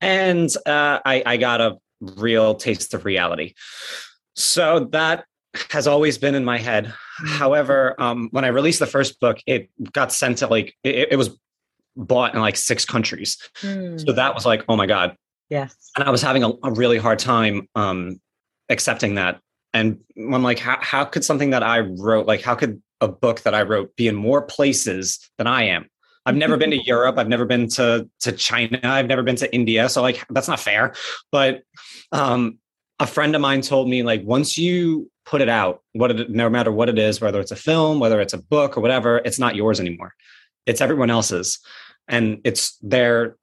and 0.00 0.48
uh, 0.66 1.00
I, 1.04 1.22
I 1.26 1.36
got 1.36 1.60
a 1.60 1.78
real 2.00 2.54
taste 2.54 2.94
of 2.94 3.04
reality. 3.04 3.54
So 4.34 4.88
that 4.92 5.24
has 5.70 5.86
always 5.86 6.18
been 6.18 6.34
in 6.34 6.44
my 6.44 6.58
head. 6.58 6.86
Mm-hmm. 6.86 7.26
However, 7.26 7.94
um, 7.98 8.28
when 8.30 8.44
I 8.44 8.48
released 8.48 8.78
the 8.78 8.86
first 8.86 9.20
book, 9.20 9.38
it 9.46 9.70
got 9.92 10.12
sent 10.12 10.38
to 10.38 10.46
like 10.46 10.74
it, 10.84 11.08
it 11.12 11.16
was 11.16 11.36
bought 11.96 12.34
in 12.34 12.40
like 12.40 12.56
six 12.56 12.84
countries. 12.84 13.38
Mm. 13.62 14.04
So 14.04 14.12
that 14.12 14.34
was 14.34 14.44
like, 14.44 14.64
oh 14.68 14.76
my 14.76 14.86
god. 14.86 15.16
Yes. 15.48 15.74
And 15.96 16.04
I 16.04 16.10
was 16.10 16.22
having 16.22 16.42
a, 16.44 16.50
a 16.62 16.72
really 16.72 16.98
hard 16.98 17.18
time 17.18 17.68
um, 17.74 18.20
accepting 18.68 19.14
that. 19.14 19.40
And 19.72 19.98
I'm 20.16 20.42
like, 20.42 20.58
how 20.58 20.78
how 20.80 21.04
could 21.04 21.24
something 21.24 21.50
that 21.50 21.62
I 21.62 21.80
wrote, 21.80 22.26
like, 22.26 22.42
how 22.42 22.54
could 22.54 22.82
a 23.00 23.08
book 23.08 23.42
that 23.42 23.54
I 23.54 23.62
wrote 23.62 23.94
be 23.96 24.08
in 24.08 24.14
more 24.14 24.42
places 24.42 25.18
than 25.38 25.46
I 25.46 25.64
am? 25.64 25.88
I've 26.24 26.36
never 26.36 26.56
been 26.56 26.70
to 26.70 26.82
Europe. 26.86 27.18
I've 27.18 27.28
never 27.28 27.44
been 27.44 27.68
to 27.70 28.08
to 28.20 28.32
China. 28.32 28.80
I've 28.82 29.06
never 29.06 29.22
been 29.22 29.36
to 29.36 29.54
India. 29.54 29.88
So 29.88 30.02
like, 30.02 30.24
that's 30.30 30.48
not 30.48 30.60
fair. 30.60 30.94
But 31.30 31.62
um, 32.10 32.58
a 32.98 33.06
friend 33.06 33.34
of 33.34 33.40
mine 33.40 33.60
told 33.60 33.88
me 33.88 34.02
like 34.02 34.22
once 34.24 34.56
you 34.56 35.10
put 35.26 35.42
it 35.42 35.48
out 35.48 35.82
what 35.92 36.10
it, 36.10 36.30
no 36.30 36.48
matter 36.48 36.72
what 36.72 36.88
it 36.88 36.98
is 36.98 37.20
whether 37.20 37.40
it's 37.40 37.50
a 37.50 37.56
film 37.56 38.00
whether 38.00 38.20
it's 38.20 38.32
a 38.32 38.38
book 38.38 38.76
or 38.76 38.80
whatever 38.80 39.18
it's 39.18 39.38
not 39.38 39.56
yours 39.56 39.80
anymore. 39.80 40.14
It's 40.64 40.80
everyone 40.80 41.10
else's. 41.10 41.58
And 42.08 42.40
it's 42.44 42.76
their 42.82 43.36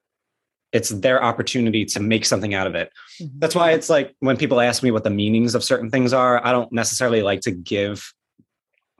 it's 0.72 0.88
their 0.88 1.22
opportunity 1.22 1.84
to 1.84 2.00
make 2.00 2.24
something 2.24 2.52
out 2.52 2.66
of 2.66 2.74
it. 2.74 2.90
Mm-hmm. 3.20 3.38
that's 3.38 3.54
why 3.54 3.72
it's 3.72 3.88
like 3.88 4.14
when 4.20 4.36
people 4.36 4.60
ask 4.60 4.82
me 4.82 4.90
what 4.90 5.04
the 5.04 5.10
meanings 5.10 5.54
of 5.54 5.62
certain 5.62 5.88
things 5.88 6.12
are 6.12 6.44
i 6.44 6.50
don't 6.50 6.72
necessarily 6.72 7.22
like 7.22 7.42
to 7.42 7.52
give 7.52 8.12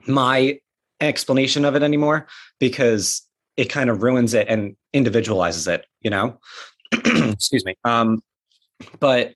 my 0.07 0.57
explanation 1.01 1.65
of 1.65 1.75
it 1.75 1.83
anymore 1.83 2.27
because 2.59 3.27
it 3.57 3.65
kind 3.65 3.89
of 3.89 4.03
ruins 4.03 4.33
it 4.33 4.47
and 4.47 4.77
individualizes 4.93 5.67
it 5.67 5.85
you 6.05 6.11
know? 6.11 6.39
Excuse 6.93 7.65
me. 7.65 7.75
Um 7.83 8.21
but 8.99 9.33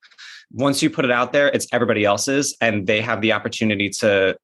once 0.51 0.81
you 0.81 0.89
put 0.89 1.05
it 1.05 1.12
out 1.12 1.33
there, 1.33 1.47
it's 1.47 1.67
everybody 1.71 2.05
else's, 2.05 2.55
and 2.62 2.88
they 2.88 3.01
have 3.01 3.21
the 3.21 3.33
opportunity 3.33 3.89
to 3.89 4.38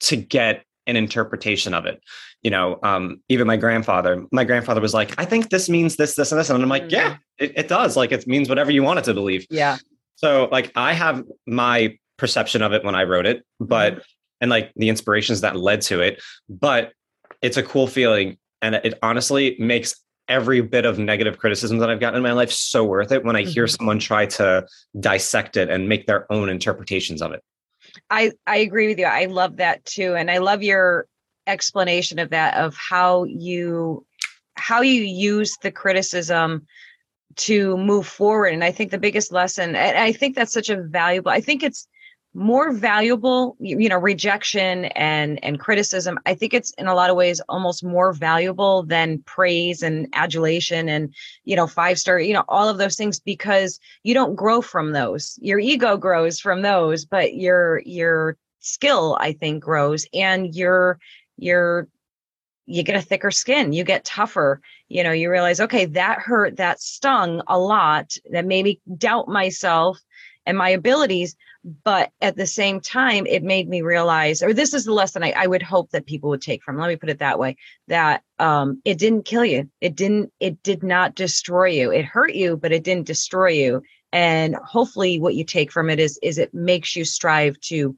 to 0.00 0.16
get 0.16 0.64
an 0.86 0.96
interpretation 0.96 1.74
of 1.74 1.86
it. 1.86 2.02
You 2.42 2.50
know, 2.50 2.78
um, 2.82 3.20
even 3.28 3.46
my 3.46 3.56
grandfather, 3.56 4.24
my 4.32 4.44
grandfather 4.44 4.80
was 4.80 4.94
like, 4.94 5.18
I 5.18 5.24
think 5.24 5.50
this 5.50 5.68
means 5.68 5.96
this, 5.96 6.14
this, 6.14 6.30
and 6.32 6.38
this. 6.40 6.50
And 6.50 6.62
I'm 6.62 6.68
like, 6.68 6.84
mm-hmm. 6.84 6.94
yeah, 6.94 7.16
it, 7.38 7.52
it 7.56 7.68
does. 7.68 7.96
Like 7.96 8.12
it 8.12 8.26
means 8.26 8.48
whatever 8.48 8.70
you 8.70 8.82
want 8.82 9.00
it 9.00 9.04
to 9.06 9.14
believe. 9.14 9.46
Yeah. 9.50 9.78
So 10.16 10.48
like 10.50 10.72
I 10.76 10.92
have 10.92 11.24
my 11.46 11.98
perception 12.16 12.62
of 12.62 12.72
it 12.72 12.84
when 12.84 12.94
I 12.94 13.04
wrote 13.04 13.26
it, 13.26 13.44
but 13.60 13.94
mm-hmm. 13.94 14.02
and 14.40 14.50
like 14.50 14.72
the 14.76 14.88
inspirations 14.88 15.40
that 15.40 15.56
led 15.56 15.80
to 15.82 16.00
it. 16.00 16.22
But 16.48 16.92
it's 17.42 17.56
a 17.56 17.62
cool 17.62 17.86
feeling. 17.86 18.38
And 18.62 18.76
it 18.76 18.98
honestly 19.02 19.56
makes 19.58 19.94
every 20.28 20.60
bit 20.60 20.84
of 20.84 20.98
negative 20.98 21.38
criticism 21.38 21.78
that 21.78 21.90
I've 21.90 22.00
gotten 22.00 22.18
in 22.18 22.22
my 22.22 22.32
life 22.32 22.52
so 22.52 22.84
worth 22.84 23.12
it 23.12 23.24
when 23.24 23.36
I 23.36 23.42
mm-hmm. 23.42 23.50
hear 23.50 23.66
someone 23.66 23.98
try 23.98 24.26
to 24.26 24.66
dissect 24.98 25.56
it 25.56 25.70
and 25.70 25.88
make 25.88 26.06
their 26.06 26.30
own 26.32 26.48
interpretations 26.48 27.22
of 27.22 27.32
it. 27.32 27.42
I 28.10 28.32
I 28.46 28.58
agree 28.58 28.88
with 28.88 28.98
you. 28.98 29.06
I 29.06 29.26
love 29.26 29.56
that 29.56 29.84
too 29.84 30.14
and 30.14 30.30
I 30.30 30.38
love 30.38 30.62
your 30.62 31.06
explanation 31.46 32.18
of 32.18 32.30
that 32.30 32.54
of 32.56 32.76
how 32.76 33.24
you 33.24 34.04
how 34.56 34.82
you 34.82 35.02
use 35.02 35.56
the 35.62 35.72
criticism 35.72 36.66
to 37.36 37.76
move 37.76 38.06
forward 38.06 38.52
and 38.52 38.64
I 38.64 38.72
think 38.72 38.90
the 38.90 38.98
biggest 38.98 39.32
lesson 39.32 39.76
and 39.76 39.96
I 39.96 40.12
think 40.12 40.34
that's 40.34 40.52
such 40.52 40.68
a 40.68 40.82
valuable 40.82 41.30
I 41.30 41.40
think 41.40 41.62
it's 41.62 41.88
more 42.34 42.72
valuable 42.72 43.56
you 43.58 43.88
know 43.88 43.96
rejection 43.96 44.84
and 44.86 45.42
and 45.42 45.58
criticism 45.58 46.18
i 46.26 46.34
think 46.34 46.52
it's 46.52 46.72
in 46.72 46.86
a 46.86 46.94
lot 46.94 47.08
of 47.08 47.16
ways 47.16 47.40
almost 47.48 47.82
more 47.82 48.12
valuable 48.12 48.82
than 48.82 49.18
praise 49.22 49.82
and 49.82 50.06
adulation 50.12 50.88
and 50.90 51.14
you 51.44 51.56
know 51.56 51.66
five 51.66 51.98
star 51.98 52.20
you 52.20 52.34
know 52.34 52.44
all 52.48 52.68
of 52.68 52.76
those 52.76 52.96
things 52.96 53.18
because 53.18 53.80
you 54.02 54.14
don't 54.14 54.36
grow 54.36 54.60
from 54.60 54.92
those. 54.92 55.38
Your 55.40 55.58
ego 55.58 55.96
grows 55.96 56.38
from 56.38 56.62
those 56.62 57.04
but 57.04 57.34
your 57.34 57.80
your 57.86 58.36
skill 58.60 59.16
i 59.20 59.32
think 59.32 59.64
grows 59.64 60.06
and 60.12 60.54
your 60.54 60.98
your 61.38 61.88
you 62.66 62.82
get 62.82 62.96
a 62.96 63.02
thicker 63.02 63.30
skin 63.30 63.72
you 63.72 63.84
get 63.84 64.04
tougher. 64.04 64.60
You 64.88 65.02
know 65.02 65.12
you 65.12 65.30
realize 65.30 65.60
okay 65.60 65.86
that 65.86 66.18
hurt 66.18 66.58
that 66.58 66.80
stung 66.82 67.40
a 67.46 67.58
lot 67.58 68.14
that 68.30 68.44
made 68.44 68.64
me 68.64 68.80
doubt 68.98 69.28
myself 69.28 69.98
and 70.44 70.56
my 70.58 70.70
abilities 70.70 71.36
but 71.84 72.10
at 72.20 72.36
the 72.36 72.46
same 72.46 72.80
time 72.80 73.26
it 73.26 73.42
made 73.42 73.68
me 73.68 73.82
realize 73.82 74.42
or 74.42 74.52
this 74.52 74.74
is 74.74 74.84
the 74.84 74.92
lesson 74.92 75.22
I, 75.22 75.32
I, 75.36 75.46
would 75.46 75.62
hope 75.62 75.90
that 75.90 76.06
people 76.06 76.30
would 76.30 76.40
take 76.40 76.62
from 76.62 76.78
let 76.78 76.88
me 76.88 76.96
put 76.96 77.10
it 77.10 77.18
that 77.18 77.38
way 77.38 77.56
that 77.88 78.22
um, 78.38 78.80
it 78.84 78.98
didn't 78.98 79.24
kill 79.24 79.44
you. 79.44 79.68
It 79.80 79.94
didn't 79.94 80.32
it 80.40 80.62
did 80.62 80.82
not 80.82 81.14
destroy 81.14 81.68
you. 81.68 81.90
It 81.90 82.04
hurt 82.04 82.34
you 82.34 82.56
but 82.56 82.72
it 82.72 82.84
didn't 82.84 83.06
destroy 83.06 83.50
you. 83.50 83.82
And 84.12 84.54
hopefully 84.56 85.18
what 85.18 85.34
you 85.34 85.44
take 85.44 85.70
from 85.70 85.90
it 85.90 86.00
is 86.00 86.18
is 86.22 86.38
it 86.38 86.54
makes 86.54 86.96
you 86.96 87.04
strive 87.04 87.60
to 87.62 87.94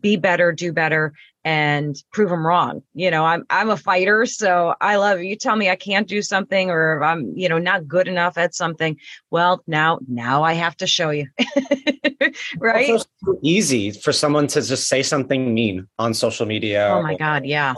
be 0.00 0.16
better 0.16 0.52
do 0.52 0.72
better 0.72 1.14
and 1.44 1.96
prove 2.12 2.30
them 2.30 2.46
wrong. 2.46 2.82
You 2.94 3.10
know, 3.10 3.24
I'm 3.24 3.44
I'm 3.50 3.70
a 3.70 3.76
fighter, 3.76 4.26
so 4.26 4.74
I 4.80 4.96
love 4.96 5.18
it. 5.18 5.26
You 5.26 5.36
tell 5.36 5.56
me 5.56 5.70
I 5.70 5.76
can't 5.76 6.06
do 6.06 6.22
something 6.22 6.70
or 6.70 7.02
I'm, 7.02 7.32
you 7.36 7.48
know, 7.48 7.58
not 7.58 7.88
good 7.88 8.08
enough 8.08 8.38
at 8.38 8.54
something. 8.54 8.96
Well, 9.30 9.62
now 9.66 9.98
now 10.08 10.42
I 10.42 10.54
have 10.54 10.76
to 10.78 10.86
show 10.86 11.10
you. 11.10 11.26
right? 12.58 12.90
It's 12.90 13.06
so 13.24 13.38
easy 13.42 13.90
for 13.90 14.12
someone 14.12 14.46
to 14.48 14.62
just 14.62 14.88
say 14.88 15.02
something 15.02 15.52
mean 15.54 15.88
on 15.98 16.14
social 16.14 16.46
media. 16.46 16.88
Oh 16.88 17.02
my 17.02 17.16
god, 17.16 17.44
yeah. 17.44 17.74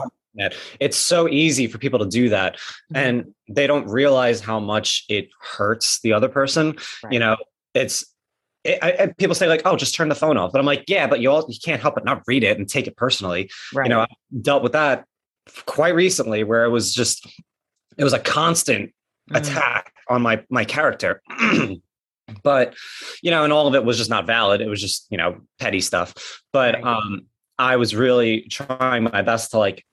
It's 0.79 0.97
so 0.97 1.29
easy 1.29 1.67
for 1.67 1.77
people 1.77 1.99
to 1.99 2.05
do 2.05 2.29
that 2.29 2.55
mm-hmm. 2.55 2.97
and 2.97 3.33
they 3.47 3.67
don't 3.67 3.87
realize 3.87 4.41
how 4.41 4.59
much 4.59 5.05
it 5.07 5.29
hurts 5.39 6.01
the 6.01 6.11
other 6.11 6.27
person. 6.27 6.75
Right. 7.03 7.13
You 7.13 7.19
know, 7.19 7.37
it's 7.73 8.05
it, 8.65 8.79
I, 8.83 9.07
people 9.17 9.35
say 9.35 9.47
like, 9.47 9.61
"Oh, 9.65 9.75
just 9.75 9.95
turn 9.95 10.09
the 10.09 10.15
phone 10.15 10.37
off," 10.37 10.51
but 10.51 10.59
I'm 10.59 10.65
like, 10.65 10.85
"Yeah, 10.87 11.07
but 11.07 11.19
you 11.19 11.31
all 11.31 11.45
you 11.47 11.59
can't 11.63 11.81
help 11.81 11.95
but 11.95 12.05
not 12.05 12.23
read 12.27 12.43
it 12.43 12.57
and 12.57 12.67
take 12.67 12.87
it 12.87 12.97
personally." 12.97 13.49
Right. 13.73 13.85
You 13.85 13.89
know, 13.89 14.01
I 14.01 14.07
dealt 14.41 14.63
with 14.63 14.73
that 14.73 15.05
quite 15.65 15.95
recently, 15.95 16.43
where 16.43 16.65
it 16.65 16.69
was 16.69 16.93
just 16.93 17.27
it 17.97 18.03
was 18.03 18.13
a 18.13 18.19
constant 18.19 18.91
mm. 19.31 19.37
attack 19.37 19.93
on 20.09 20.21
my 20.21 20.43
my 20.49 20.65
character. 20.65 21.21
but 22.43 22.75
you 23.21 23.31
know, 23.31 23.43
and 23.43 23.53
all 23.53 23.67
of 23.67 23.75
it 23.75 23.85
was 23.85 23.97
just 23.97 24.09
not 24.09 24.25
valid. 24.25 24.61
It 24.61 24.67
was 24.67 24.81
just 24.81 25.07
you 25.09 25.17
know 25.17 25.41
petty 25.59 25.81
stuff. 25.81 26.41
But 26.51 26.75
right. 26.75 26.83
um, 26.83 27.27
I 27.59 27.77
was 27.77 27.95
really 27.95 28.41
trying 28.49 29.03
my 29.03 29.21
best 29.21 29.51
to 29.51 29.59
like 29.59 29.85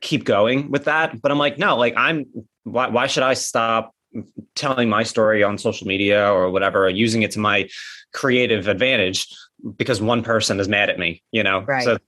keep 0.00 0.24
going 0.24 0.70
with 0.70 0.84
that. 0.84 1.20
But 1.20 1.32
I'm 1.32 1.38
like, 1.38 1.58
no, 1.58 1.76
like 1.76 1.94
I'm 1.96 2.26
why 2.62 2.88
why 2.88 3.08
should 3.08 3.24
I 3.24 3.34
stop 3.34 3.92
telling 4.54 4.88
my 4.88 5.02
story 5.02 5.42
on 5.42 5.58
social 5.58 5.86
media 5.86 6.30
or 6.30 6.50
whatever, 6.50 6.86
or 6.86 6.88
using 6.88 7.22
it 7.22 7.30
to 7.32 7.38
my 7.38 7.68
creative 8.12 8.68
advantage 8.68 9.28
because 9.76 10.00
one 10.00 10.22
person 10.22 10.58
is 10.60 10.68
mad 10.68 10.90
at 10.90 10.98
me, 10.98 11.22
you 11.30 11.42
know? 11.42 11.60
Right. 11.60 11.84
So 11.84 11.98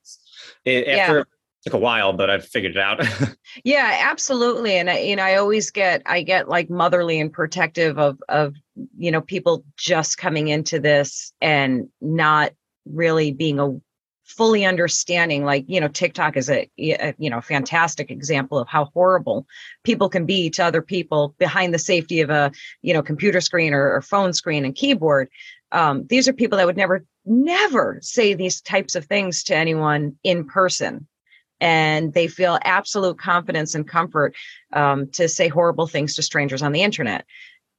it, 0.65 0.88
after 0.88 1.19
yeah. 1.19 1.25
took 1.65 1.75
a 1.75 1.79
while, 1.79 2.12
but 2.12 2.31
I've 2.31 2.45
figured 2.45 2.77
it 2.77 2.79
out. 2.79 3.07
yeah, 3.65 4.01
absolutely. 4.11 4.77
And 4.77 4.91
I, 4.91 4.99
you 4.99 5.17
know, 5.17 5.23
I 5.23 5.37
always 5.37 5.71
get, 5.71 6.03
I 6.07 6.23
get 6.23 6.49
like 6.49 6.71
motherly 6.71 7.21
and 7.21 7.33
protective 7.33 7.99
of, 7.99 8.21
of, 8.29 8.55
you 8.97 9.11
know, 9.11 9.21
people 9.21 9.65
just 9.77 10.19
coming 10.19 10.49
into 10.49 10.81
this 10.81 11.33
and 11.41 11.88
not 12.01 12.53
really 12.87 13.33
being 13.33 13.61
a 13.61 13.79
fully 14.25 14.65
understanding 14.65 15.45
like 15.45 15.65
you 15.67 15.81
know 15.81 15.89
tiktok 15.89 16.37
is 16.37 16.49
a, 16.49 16.71
you 16.77 17.29
know 17.29 17.41
fantastic 17.41 18.11
example 18.11 18.59
of 18.59 18.69
how 18.69 18.85
horrible 18.95 19.47
people 19.83 20.09
can 20.09 20.27
be 20.27 20.49
to 20.49 20.65
other 20.65 20.83
people 20.83 21.35
behind 21.39 21.75
the 21.75 21.79
safety 21.79 22.21
of 22.21 22.31
a 22.31 22.51
you 22.83 22.95
know 22.95 23.03
computer 23.03 23.41
screen 23.41 23.75
or, 23.75 23.93
or 23.93 24.03
phone 24.03 24.33
screen 24.33 24.65
and 24.65 24.75
keyboard. 24.75 25.29
Um, 25.71 26.07
these 26.09 26.29
are 26.29 26.33
people 26.33 26.59
that 26.59 26.67
would 26.67 26.77
never 26.77 27.05
never 27.25 27.99
say 28.03 28.35
these 28.35 28.61
types 28.61 28.95
of 28.95 29.07
things 29.07 29.45
to 29.45 29.57
anyone 29.57 30.17
in 30.23 30.45
person. 30.45 31.07
And 31.61 32.13
they 32.13 32.27
feel 32.27 32.59
absolute 32.65 33.19
confidence 33.19 33.77
and 33.77 33.87
comfort 33.87 34.35
um, 34.73 35.09
to 35.13 35.29
say 35.29 35.47
horrible 35.47 35.87
things 35.87 36.17
to 36.17 36.23
strangers 36.23 36.61
on 36.63 36.73
the 36.73 36.83
internet. 36.83 37.25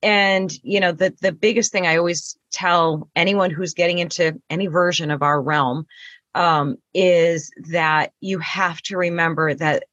And 0.01 0.51
you 0.63 0.79
know 0.79 0.91
the 0.91 1.13
the 1.21 1.31
biggest 1.31 1.71
thing 1.71 1.87
i 1.87 1.95
always 1.95 2.37
tell 2.51 3.09
anyone 3.15 3.51
who's 3.51 3.73
getting 3.73 3.99
into 3.99 4.39
any 4.49 4.67
version 4.67 5.11
of 5.11 5.21
our 5.21 5.41
realm 5.41 5.87
um, 6.35 6.77
is 6.93 7.51
that 7.69 8.11
you 8.21 8.39
have 8.39 8.81
to 8.83 8.97
remember 8.97 9.53
that 9.53 9.83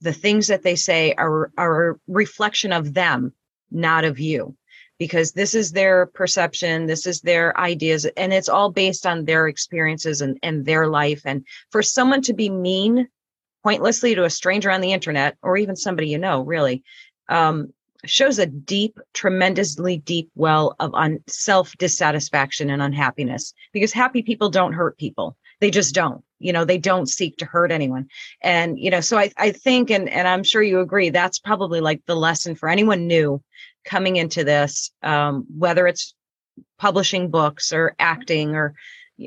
the 0.00 0.12
things 0.12 0.46
that 0.46 0.62
they 0.62 0.76
say 0.76 1.14
are 1.14 1.50
are 1.58 1.90
a 1.90 1.94
reflection 2.08 2.72
of 2.72 2.94
them 2.94 3.32
not 3.70 4.04
of 4.04 4.18
you. 4.18 4.56
Because 4.98 5.32
this 5.32 5.54
is 5.54 5.72
their 5.72 6.06
perception 6.06 6.86
this 6.86 7.06
is 7.06 7.22
their 7.22 7.58
ideas 7.58 8.04
and 8.18 8.32
it's 8.34 8.50
all 8.50 8.70
based 8.70 9.06
on 9.06 9.24
their 9.24 9.48
experiences 9.48 10.20
and, 10.20 10.38
and 10.42 10.66
their 10.66 10.88
life. 10.88 11.22
And 11.24 11.46
for 11.70 11.82
someone 11.82 12.20
to 12.22 12.34
be 12.34 12.50
mean 12.50 13.08
pointlessly 13.62 14.14
to 14.14 14.24
a 14.24 14.30
stranger 14.30 14.70
on 14.70 14.82
the 14.82 14.92
internet 14.92 15.36
or 15.42 15.56
even 15.56 15.76
somebody 15.76 16.08
you 16.08 16.18
know 16.18 16.42
really 16.42 16.82
um, 17.28 17.72
shows 18.04 18.38
a 18.38 18.46
deep 18.46 18.98
tremendously 19.14 19.98
deep 19.98 20.30
well 20.34 20.76
of 20.80 20.94
un- 20.94 21.22
self 21.26 21.76
dissatisfaction 21.78 22.68
and 22.70 22.82
unhappiness. 22.82 23.54
Because 23.72 23.92
happy 23.92 24.22
people 24.22 24.50
don't 24.50 24.72
hurt 24.74 24.98
people 24.98 25.36
they 25.60 25.70
just 25.70 25.94
don't 25.94 26.24
you 26.38 26.52
know 26.52 26.64
they 26.64 26.78
don't 26.78 27.08
seek 27.08 27.36
to 27.36 27.44
hurt 27.44 27.70
anyone. 27.70 28.08
And 28.42 28.78
you 28.78 28.90
know 28.90 29.00
so 29.00 29.18
i, 29.18 29.30
I 29.36 29.52
think 29.52 29.90
and, 29.90 30.08
and 30.08 30.26
i'm 30.26 30.42
sure 30.42 30.62
you 30.62 30.80
agree 30.80 31.10
that's 31.10 31.38
probably 31.38 31.80
like 31.80 32.02
the 32.06 32.16
lesson 32.16 32.56
for 32.56 32.68
anyone 32.68 33.06
new 33.06 33.42
coming 33.84 34.16
into 34.16 34.44
this 34.44 34.90
um, 35.02 35.46
whether 35.56 35.86
it's 35.86 36.14
publishing 36.78 37.30
books 37.30 37.72
or 37.72 37.94
acting 37.98 38.54
or 38.56 38.74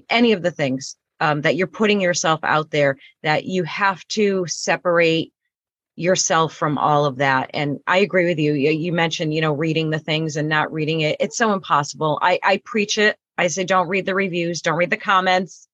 any 0.10 0.32
of 0.34 0.42
the 0.42 0.52
things 0.52 0.98
um, 1.20 1.42
that 1.42 1.56
you're 1.56 1.68
putting 1.68 2.02
yourself 2.02 2.40
out 2.44 2.72
there 2.72 2.98
that 3.22 3.46
you 3.46 3.64
have 3.64 4.06
to 4.10 4.46
separate 4.48 5.32
yourself 5.96 6.56
from 6.56 6.78
all 6.80 7.06
of 7.06 7.18
that. 7.18 7.52
And 7.54 7.80
i 7.86 8.00
agree 8.00 8.26
with 8.26 8.40
you. 8.40 8.54
You 8.54 8.92
mentioned 8.92 9.34
you 9.34 9.42
know 9.42 9.54
reading 9.54 9.92
the 9.92 10.00
things 10.00 10.36
and 10.36 10.50
not 10.50 10.74
reading 10.74 11.02
it. 11.02 11.18
It's 11.20 11.38
so 11.38 11.54
impossible. 11.54 12.20
I 12.22 12.40
i 12.44 12.62
preach 12.66 12.98
it. 12.98 13.18
I 13.38 13.48
say 13.48 13.64
don't 13.64 13.88
read 13.88 14.06
the 14.06 14.16
reviews 14.16 14.62
don't 14.62 14.78
read 14.78 14.90
the 14.90 14.98
comments 14.98 15.68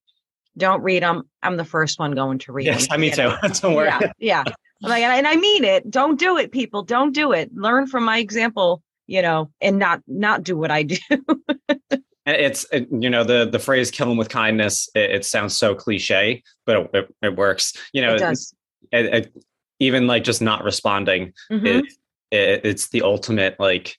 don't 0.58 0.82
read 0.82 1.04
them 1.04 1.24
i'm 1.44 1.58
the 1.58 1.66
first 1.66 2.00
one 2.00 2.12
going 2.12 2.38
to 2.40 2.52
read 2.52 2.66
yes 2.66 2.88
them, 2.88 2.94
i 2.94 2.98
mean 2.98 3.12
too 3.14 3.32
don't 3.62 3.76
worry 3.76 3.88
yeah, 3.88 4.12
yeah. 4.20 4.44
like 4.82 5.04
and 5.04 5.28
i 5.28 5.36
mean 5.36 5.64
it 5.64 5.90
don't 5.90 6.20
do 6.20 6.38
it 6.38 6.52
people 6.52 6.84
don't 6.84 7.14
do 7.14 7.32
it 7.32 7.54
learn 7.54 7.88
from 7.88 8.04
my 8.04 8.18
example 8.20 8.82
you 9.08 9.22
know 9.22 9.50
and 9.62 9.80
not 9.80 10.02
not 10.08 10.44
do 10.44 10.58
what 10.58 10.72
i 10.72 10.84
do 10.84 10.98
it's 12.26 12.66
it, 12.72 12.88
you 12.92 13.10
know 13.10 13.24
the 13.24 13.46
the 13.50 13.60
phrase 13.60 13.92
"kill 13.92 14.08
them 14.08 14.18
with 14.18 14.30
kindness." 14.30 14.90
It, 14.96 15.12
it 15.12 15.26
sounds 15.26 15.56
so 15.58 15.76
cliche, 15.76 16.44
but 16.66 16.90
it, 16.94 17.10
it, 17.22 17.36
works. 17.36 17.74
You 17.94 18.02
know, 18.04 18.16
it 18.16 18.20
does. 18.20 18.54
even 19.80 20.08
like 20.08 20.24
just 20.24 20.42
not 20.42 20.64
responding, 20.64 21.34
Mhm. 21.52 21.84
it's 22.32 22.90
the 22.90 23.02
ultimate 23.02 23.60
like 23.60 23.98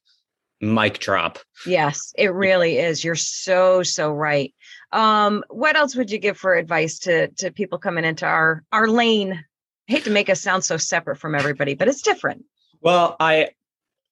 mic 0.60 0.98
drop. 0.98 1.38
yes 1.66 2.12
it 2.18 2.32
really 2.34 2.76
is 2.76 3.02
you're 3.02 3.14
so 3.14 3.82
so 3.82 4.12
right 4.12 4.54
um 4.92 5.44
what 5.48 5.76
else 5.76 5.94
would 5.94 6.10
you 6.10 6.18
give 6.18 6.36
for 6.36 6.54
advice 6.54 6.98
to 6.98 7.28
to 7.28 7.50
people 7.50 7.78
coming 7.78 8.04
into 8.04 8.26
our 8.26 8.64
our 8.72 8.88
lane 8.88 9.44
I 9.88 9.92
hate 9.92 10.04
to 10.04 10.10
make 10.10 10.30
us 10.30 10.40
sound 10.40 10.64
so 10.64 10.76
separate 10.76 11.16
from 11.16 11.34
everybody 11.34 11.74
but 11.74 11.88
it's 11.88 12.02
different 12.02 12.44
Well, 12.80 13.16
I 13.20 13.50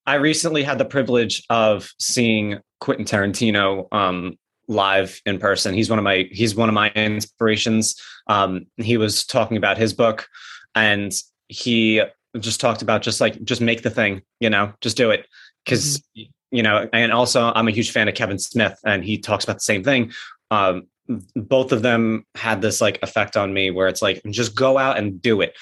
I 0.09 0.15
recently 0.15 0.63
had 0.63 0.79
the 0.79 0.87
privilege 0.87 1.45
of 1.51 1.93
seeing 1.99 2.61
Quentin 2.81 3.05
Tarantino 3.05 3.93
um, 3.93 4.39
live 4.67 5.21
in 5.27 5.39
person. 5.39 5.75
He's 5.75 5.91
one 5.91 5.99
of 5.99 6.03
my 6.03 6.27
he's 6.31 6.55
one 6.55 6.71
of 6.71 6.75
my 6.75 6.89
inspirations. 6.93 7.95
Um, 8.27 8.65
he 8.79 8.97
was 8.97 9.27
talking 9.27 9.59
about 9.59 9.77
his 9.77 9.93
book, 9.93 10.27
and 10.75 11.13
he 11.49 12.03
just 12.41 12.59
talked 12.59 12.81
about 12.81 13.03
just 13.03 13.21
like 13.21 13.45
just 13.45 13.61
make 13.61 13.83
the 13.83 13.91
thing, 13.91 14.23
you 14.41 14.49
know, 14.49 14.73
just 14.81 14.97
do 14.97 15.11
it 15.11 15.27
because 15.63 16.03
you 16.15 16.63
know. 16.63 16.89
And 16.95 17.13
also, 17.13 17.53
I'm 17.55 17.69
a 17.69 17.73
huge 17.73 17.91
fan 17.91 18.09
of 18.09 18.15
Kevin 18.15 18.39
Smith, 18.39 18.79
and 18.87 19.05
he 19.05 19.19
talks 19.19 19.45
about 19.45 19.57
the 19.57 19.61
same 19.61 19.85
thing. 19.85 20.13
Um, 20.51 20.89
both 21.35 21.73
of 21.73 21.83
them 21.83 22.25
had 22.35 22.61
this 22.61 22.81
like 22.81 22.99
effect 23.03 23.37
on 23.37 23.53
me 23.53 23.71
where 23.71 23.89
it's 23.89 24.03
like 24.03 24.23
just 24.31 24.55
go 24.55 24.79
out 24.79 24.99
and 24.99 25.21
do 25.21 25.41
it. 25.41 25.57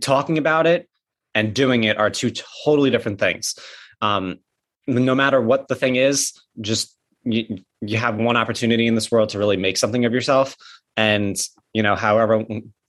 Talking 0.00 0.38
about 0.38 0.66
it 0.66 0.88
and 1.34 1.54
doing 1.54 1.84
it 1.84 1.98
are 1.98 2.10
two 2.10 2.30
totally 2.64 2.90
different 2.90 3.18
things. 3.18 3.54
Um, 4.00 4.38
no 4.86 5.14
matter 5.14 5.40
what 5.40 5.68
the 5.68 5.74
thing 5.74 5.96
is, 5.96 6.32
just 6.60 6.96
you, 7.24 7.58
you 7.80 7.98
have 7.98 8.16
one 8.16 8.36
opportunity 8.36 8.86
in 8.86 8.94
this 8.94 9.10
world 9.10 9.30
to 9.30 9.38
really 9.38 9.56
make 9.56 9.76
something 9.76 10.04
of 10.04 10.12
yourself. 10.12 10.56
And, 10.96 11.36
you 11.74 11.82
know, 11.82 11.94
however, 11.94 12.44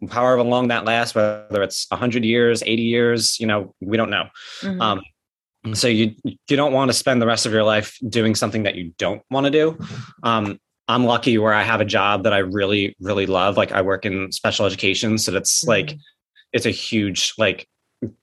however 0.09 0.43
long 0.43 0.69
that 0.69 0.85
lasts, 0.85 1.15
whether 1.15 1.61
it's 1.61 1.87
hundred 1.91 2.23
years, 2.23 2.63
80 2.65 2.81
years, 2.83 3.39
you 3.39 3.47
know, 3.47 3.73
we 3.81 3.97
don't 3.97 4.09
know. 4.09 4.27
Mhm. 4.61 4.81
Um, 4.81 5.01
so 5.75 5.87
you, 5.87 6.15
you 6.23 6.55
don't 6.55 6.71
want 6.71 6.89
to 6.89 6.93
spend 6.93 7.21
the 7.21 7.27
rest 7.27 7.45
of 7.45 7.51
your 7.51 7.63
life 7.63 7.97
doing 8.07 8.35
something 8.35 8.63
that 8.63 8.75
you 8.75 8.93
don't 8.97 9.21
want 9.29 9.45
to 9.45 9.51
do. 9.51 9.77
Um, 10.23 10.59
I'm 10.87 11.05
lucky 11.05 11.37
where 11.37 11.53
I 11.53 11.63
have 11.63 11.81
a 11.81 11.85
job 11.85 12.23
that 12.23 12.33
I 12.33 12.39
really, 12.39 12.95
really 12.99 13.25
love. 13.25 13.57
Like 13.57 13.71
I 13.71 13.81
work 13.81 14.05
in 14.05 14.31
special 14.31 14.65
education. 14.65 15.17
So 15.17 15.31
that's 15.31 15.63
like, 15.65 15.87
Mhm. 15.87 15.99
it's 16.53 16.65
a 16.65 16.71
huge, 16.71 17.33
like 17.37 17.67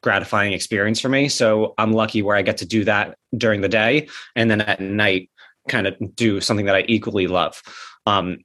gratifying 0.02 0.52
experience 0.52 1.00
for 1.00 1.08
me. 1.08 1.28
So 1.28 1.74
I'm 1.78 1.92
lucky 1.92 2.22
where 2.22 2.36
I 2.36 2.42
get 2.42 2.56
to 2.58 2.66
do 2.66 2.84
that 2.84 3.16
during 3.36 3.60
the 3.60 3.68
day 3.68 4.08
and 4.36 4.50
then 4.50 4.60
at 4.62 4.80
night 4.80 5.30
kind 5.68 5.86
of 5.86 5.94
do 6.14 6.40
something 6.40 6.66
that 6.66 6.74
I 6.76 6.84
equally 6.88 7.26
love. 7.26 7.60
Um, 8.06 8.38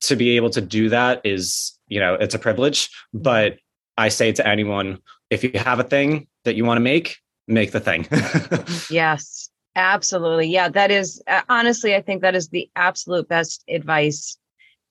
to 0.00 0.16
be 0.16 0.36
able 0.36 0.50
to 0.50 0.60
do 0.60 0.88
that 0.90 1.20
is, 1.24 1.78
you 1.88 2.00
know, 2.00 2.14
it's 2.14 2.34
a 2.34 2.38
privilege, 2.38 2.90
but 3.12 3.58
I 3.96 4.08
say 4.08 4.32
to 4.32 4.46
anyone, 4.46 4.98
if 5.30 5.42
you 5.44 5.50
have 5.54 5.78
a 5.78 5.84
thing 5.84 6.26
that 6.44 6.54
you 6.56 6.64
want 6.64 6.76
to 6.76 6.82
make, 6.82 7.16
make 7.48 7.72
the 7.72 7.80
thing. 7.80 8.06
Yes, 8.90 9.43
absolutely. 9.76 10.48
Yeah, 10.48 10.68
that 10.70 10.90
is 10.90 11.22
uh, 11.26 11.42
honestly, 11.48 11.94
I 11.94 12.02
think 12.02 12.22
that 12.22 12.34
is 12.34 12.48
the 12.48 12.70
absolute 12.76 13.28
best 13.28 13.64
advice 13.68 14.38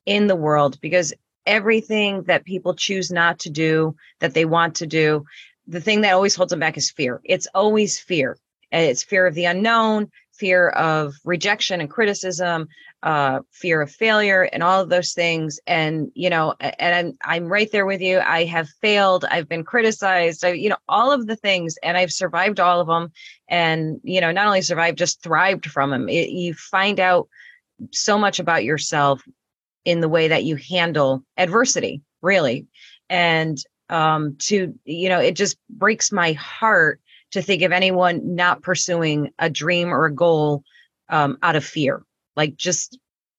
in 0.05 0.27
the 0.27 0.35
world 0.35 0.79
because 0.81 1.13
everything 1.45 2.23
that 2.23 2.45
people 2.45 2.73
choose 2.73 3.11
not 3.11 3.39
to 3.39 3.49
do 3.49 3.95
that 4.19 4.33
they 4.33 4.45
want 4.45 4.75
to 4.75 4.87
do, 4.87 5.25
the 5.67 5.81
thing 5.81 6.01
that 6.01 6.13
always 6.13 6.35
holds 6.35 6.51
them 6.51 6.59
back 6.59 6.77
is 6.77 6.91
fear. 6.91 7.21
It's 7.23 7.47
always 7.53 7.99
fear. 7.99 8.37
It's 8.71 9.03
fear 9.03 9.27
of 9.27 9.35
the 9.35 9.45
unknown, 9.45 10.09
fear 10.33 10.69
of 10.69 11.13
rejection 11.23 11.79
and 11.79 11.89
criticism, 11.89 12.67
uh, 13.03 13.41
fear 13.51 13.81
of 13.81 13.91
failure, 13.91 14.49
and 14.51 14.63
all 14.63 14.81
of 14.81 14.89
those 14.89 15.13
things. 15.13 15.59
And 15.67 16.11
you 16.15 16.29
know, 16.29 16.55
and 16.59 16.95
I'm 16.95 17.17
I'm 17.23 17.47
right 17.47 17.71
there 17.71 17.85
with 17.85 18.01
you. 18.01 18.19
I 18.19 18.45
have 18.45 18.69
failed. 18.81 19.25
I've 19.29 19.47
been 19.47 19.63
criticized. 19.63 20.43
I, 20.43 20.53
you 20.53 20.69
know, 20.69 20.77
all 20.89 21.11
of 21.11 21.27
the 21.27 21.35
things, 21.35 21.75
and 21.83 21.97
I've 21.97 22.11
survived 22.11 22.59
all 22.59 22.79
of 22.79 22.87
them 22.87 23.11
and 23.53 23.99
you 24.03 24.19
know 24.19 24.31
not 24.31 24.47
only 24.47 24.61
survived 24.61 24.97
just 24.97 25.21
thrived 25.21 25.65
from 25.65 25.91
them 25.91 26.09
it, 26.09 26.29
you 26.29 26.53
find 26.53 26.99
out 26.99 27.27
so 27.91 28.17
much 28.17 28.39
about 28.39 28.63
yourself 28.63 29.21
in 29.85 29.99
the 29.99 30.09
way 30.09 30.27
that 30.27 30.43
you 30.43 30.55
handle 30.55 31.23
adversity 31.37 32.01
really 32.21 32.65
and 33.09 33.59
um 33.89 34.35
to 34.39 34.73
you 34.85 35.09
know 35.09 35.19
it 35.19 35.35
just 35.35 35.57
breaks 35.69 36.11
my 36.11 36.33
heart 36.33 36.99
to 37.31 37.41
think 37.41 37.61
of 37.61 37.71
anyone 37.71 38.35
not 38.35 38.63
pursuing 38.63 39.31
a 39.39 39.49
dream 39.49 39.89
or 39.89 40.05
a 40.05 40.13
goal 40.13 40.63
um 41.09 41.37
out 41.43 41.55
of 41.55 41.63
fear 41.63 42.03
like 42.35 42.55
just 42.55 42.97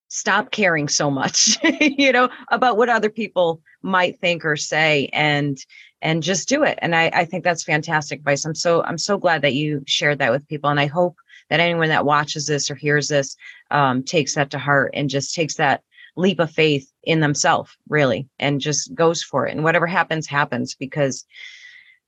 stop 0.09 0.51
caring 0.51 0.87
so 0.87 1.11
much 1.11 1.59
you 1.81 2.13
know 2.13 2.29
about 2.49 2.77
what 2.77 2.89
other 2.89 3.11
people 3.11 3.61
might 3.83 4.19
think 4.21 4.45
or 4.45 4.57
say 4.57 5.09
and 5.13 5.59
and 6.03 6.23
just 6.23 6.51
do 6.51 6.63
it. 6.63 6.79
And 6.83 6.95
I, 6.95 7.11
I 7.15 7.25
think 7.25 7.45
that's 7.45 7.65
fantastic 7.65 8.19
advice. 8.21 8.45
I'm 8.45 8.55
so 8.55 8.83
i'm 8.85 8.99
so 8.99 9.19
glad 9.19 9.43
that 9.43 9.55
you 9.55 9.83
shared 9.87 10.19
that 10.19 10.33
with 10.33 10.49
people. 10.49 10.71
And 10.71 10.81
i 10.81 10.87
hope 10.87 11.17
that 11.51 11.61
anyone 11.61 11.89
that 11.89 12.07
watches 12.07 12.47
this 12.47 12.71
or 12.71 12.75
hears 12.75 13.09
this 13.09 13.37
um, 13.71 14.03
takes 14.03 14.35
that 14.35 14.51
to 14.51 14.59
heart 14.59 14.91
and 14.95 15.11
just 15.11 15.35
takes 15.35 15.57
that 15.57 15.83
leap 16.17 16.39
of 16.39 16.51
faith 16.51 16.91
in 17.03 17.21
themselves 17.21 17.77
really 17.89 18.29
and 18.39 18.61
just 18.61 18.95
goes 18.95 19.23
for 19.23 19.47
it. 19.47 19.53
And 19.53 19.65
whatever 19.65 19.87
happens 19.87 20.27
happens 20.27 20.75
because 20.75 21.25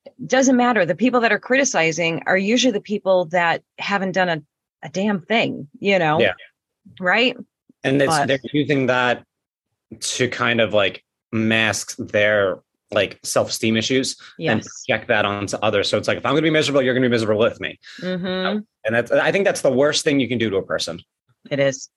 it 0.04 0.14
doesn't 0.26 0.56
matter. 0.56 0.86
The 0.86 0.94
people 0.94 1.20
that 1.20 1.32
are 1.32 1.38
criticizing 1.38 2.22
are 2.26 2.38
usually 2.38 2.72
the 2.72 2.80
people 2.80 3.26
that 3.26 3.62
haven't 3.78 4.12
done 4.12 4.28
a, 4.28 4.42
a 4.82 4.88
damn 4.88 5.20
thing 5.20 5.68
you 5.80 5.98
know? 5.98 6.20
Yeah. 6.20 6.34
Right 7.00 7.36
and 7.84 8.00
it's 8.00 8.08
But- 8.10 8.28
they're 8.28 8.38
using 8.52 8.86
that 8.86 9.24
to 10.00 10.28
kind 10.28 10.60
of 10.60 10.72
like 10.74 11.04
mask 11.32 11.96
their 11.98 12.60
like 12.92 13.18
self-esteem 13.24 13.76
issues 13.76 14.16
and 14.38 14.62
yes 14.62 14.84
project 14.86 15.08
that 15.08 15.24
onto 15.24 15.56
others. 15.56 15.88
So 15.88 15.98
it's 15.98 16.06
like 16.06 16.18
if 16.18 16.24
I'm 16.26 16.32
gonna 16.32 16.42
be 16.42 16.50
miserable, 16.50 16.82
you're 16.82 16.94
gonna 16.94 17.06
be 17.06 17.10
miserable 17.10 17.40
with 17.40 17.60
me. 17.60 17.78
hmm 18.00 18.58
And 18.84 18.94
that's 18.94 19.10
I 19.10 19.32
think 19.32 19.44
that's 19.44 19.60
the 19.60 19.72
worst 19.72 20.04
thing 20.04 20.20
you 20.20 20.28
can 20.28 20.38
do 20.38 20.50
to 20.50 20.56
a 20.56 20.62
person. 20.62 21.00
It 21.50 21.58
is. 21.58 21.88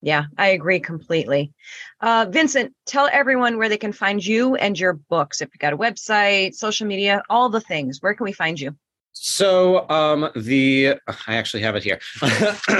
Yeah, 0.00 0.24
I 0.36 0.48
agree 0.48 0.80
completely. 0.80 1.52
Uh, 2.00 2.26
Vincent, 2.30 2.72
tell 2.86 3.08
everyone 3.10 3.58
where 3.58 3.68
they 3.68 3.78
can 3.78 3.92
find 3.92 4.24
you 4.24 4.54
and 4.54 4.78
your 4.78 4.92
books. 4.92 5.40
If 5.40 5.48
you 5.52 5.58
got 5.58 5.72
a 5.72 5.76
website, 5.76 6.54
social 6.54 6.86
media, 6.86 7.22
all 7.28 7.48
the 7.48 7.60
things. 7.60 8.00
Where 8.00 8.14
can 8.14 8.24
we 8.24 8.32
find 8.32 8.60
you? 8.60 8.76
So 9.20 9.88
um 9.90 10.30
the 10.36 10.94
I 11.06 11.36
actually 11.36 11.62
have 11.62 11.76
it 11.76 11.82
here. 11.82 12.00
on, 12.22 12.28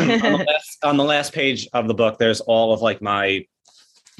the 0.08 0.44
last, 0.46 0.84
on 0.84 0.96
the 0.96 1.04
last 1.04 1.32
page 1.32 1.68
of 1.72 1.88
the 1.88 1.94
book, 1.94 2.18
there's 2.18 2.40
all 2.40 2.72
of 2.72 2.80
like 2.80 3.02
my 3.02 3.44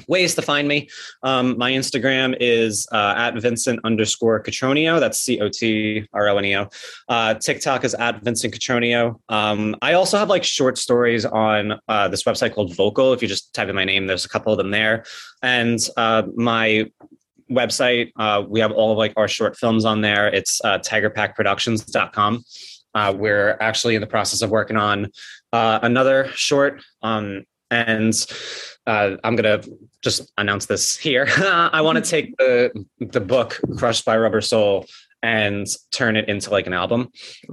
ways 0.07 0.35
to 0.35 0.41
find 0.41 0.67
me. 0.67 0.89
Um, 1.23 1.57
my 1.57 1.71
Instagram 1.71 2.35
is 2.39 2.87
uh, 2.91 3.13
at 3.17 3.35
Vincent 3.35 3.79
underscore 3.83 4.41
Cotroneo. 4.41 4.99
That's 4.99 5.19
C 5.19 5.39
O 5.39 5.49
T 5.49 6.07
R 6.13 6.29
O 6.29 6.37
N 6.37 6.45
E 6.45 6.57
O. 6.57 6.69
Uh, 7.07 7.33
TikTok 7.35 7.83
is 7.83 7.93
at 7.95 8.21
Vincent 8.23 8.53
Cotroneo. 8.53 9.19
Um, 9.29 9.75
I 9.81 9.93
also 9.93 10.17
have 10.17 10.29
like 10.29 10.43
short 10.43 10.77
stories 10.77 11.25
on 11.25 11.79
uh, 11.87 12.07
this 12.07 12.23
website 12.23 12.53
called 12.53 12.75
Vocal. 12.75 13.13
If 13.13 13.21
you 13.21 13.27
just 13.27 13.53
type 13.53 13.69
in 13.69 13.75
my 13.75 13.85
name, 13.85 14.07
there's 14.07 14.25
a 14.25 14.29
couple 14.29 14.53
of 14.53 14.57
them 14.57 14.71
there. 14.71 15.05
And 15.41 15.79
uh, 15.97 16.23
my 16.35 16.89
website, 17.49 18.11
uh, 18.17 18.43
we 18.47 18.59
have 18.59 18.71
all 18.71 18.91
of 18.91 18.97
like 18.97 19.13
our 19.17 19.27
short 19.27 19.57
films 19.57 19.85
on 19.85 20.01
there. 20.01 20.27
It's 20.27 20.61
uh, 20.63 20.79
tigerpackproductions.com. 20.79 22.43
Uh, 22.95 23.13
we're 23.15 23.57
actually 23.59 23.95
in 23.95 24.01
the 24.01 24.07
process 24.07 24.41
of 24.41 24.49
working 24.49 24.77
on 24.77 25.07
uh, 25.53 25.79
another 25.81 26.27
short. 26.33 26.81
Um, 27.01 27.43
and 27.71 28.13
uh, 28.87 29.17
I'm 29.23 29.35
gonna 29.35 29.61
just 30.01 30.31
announce 30.37 30.65
this 30.65 30.97
here. 30.97 31.27
I 31.37 31.81
want 31.81 32.03
to 32.03 32.09
take 32.09 32.35
the 32.37 32.85
the 32.99 33.21
book 33.21 33.59
"Crushed 33.77 34.05
by 34.05 34.17
Rubber 34.17 34.41
Soul" 34.41 34.87
and 35.21 35.67
turn 35.91 36.15
it 36.15 36.27
into 36.29 36.49
like 36.49 36.65
an 36.65 36.73
album. 36.73 37.09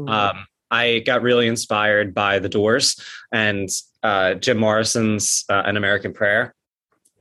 Um, 0.09 0.47
I 0.71 1.01
got 1.01 1.23
really 1.23 1.47
inspired 1.47 2.15
by 2.15 2.39
The 2.39 2.49
Doors 2.49 3.01
and 3.33 3.69
uh, 4.03 4.35
Jim 4.35 4.59
Morrison's 4.59 5.45
uh, 5.51 5.63
"An 5.67 5.77
American 5.77 6.15
Prayer." 6.15 6.55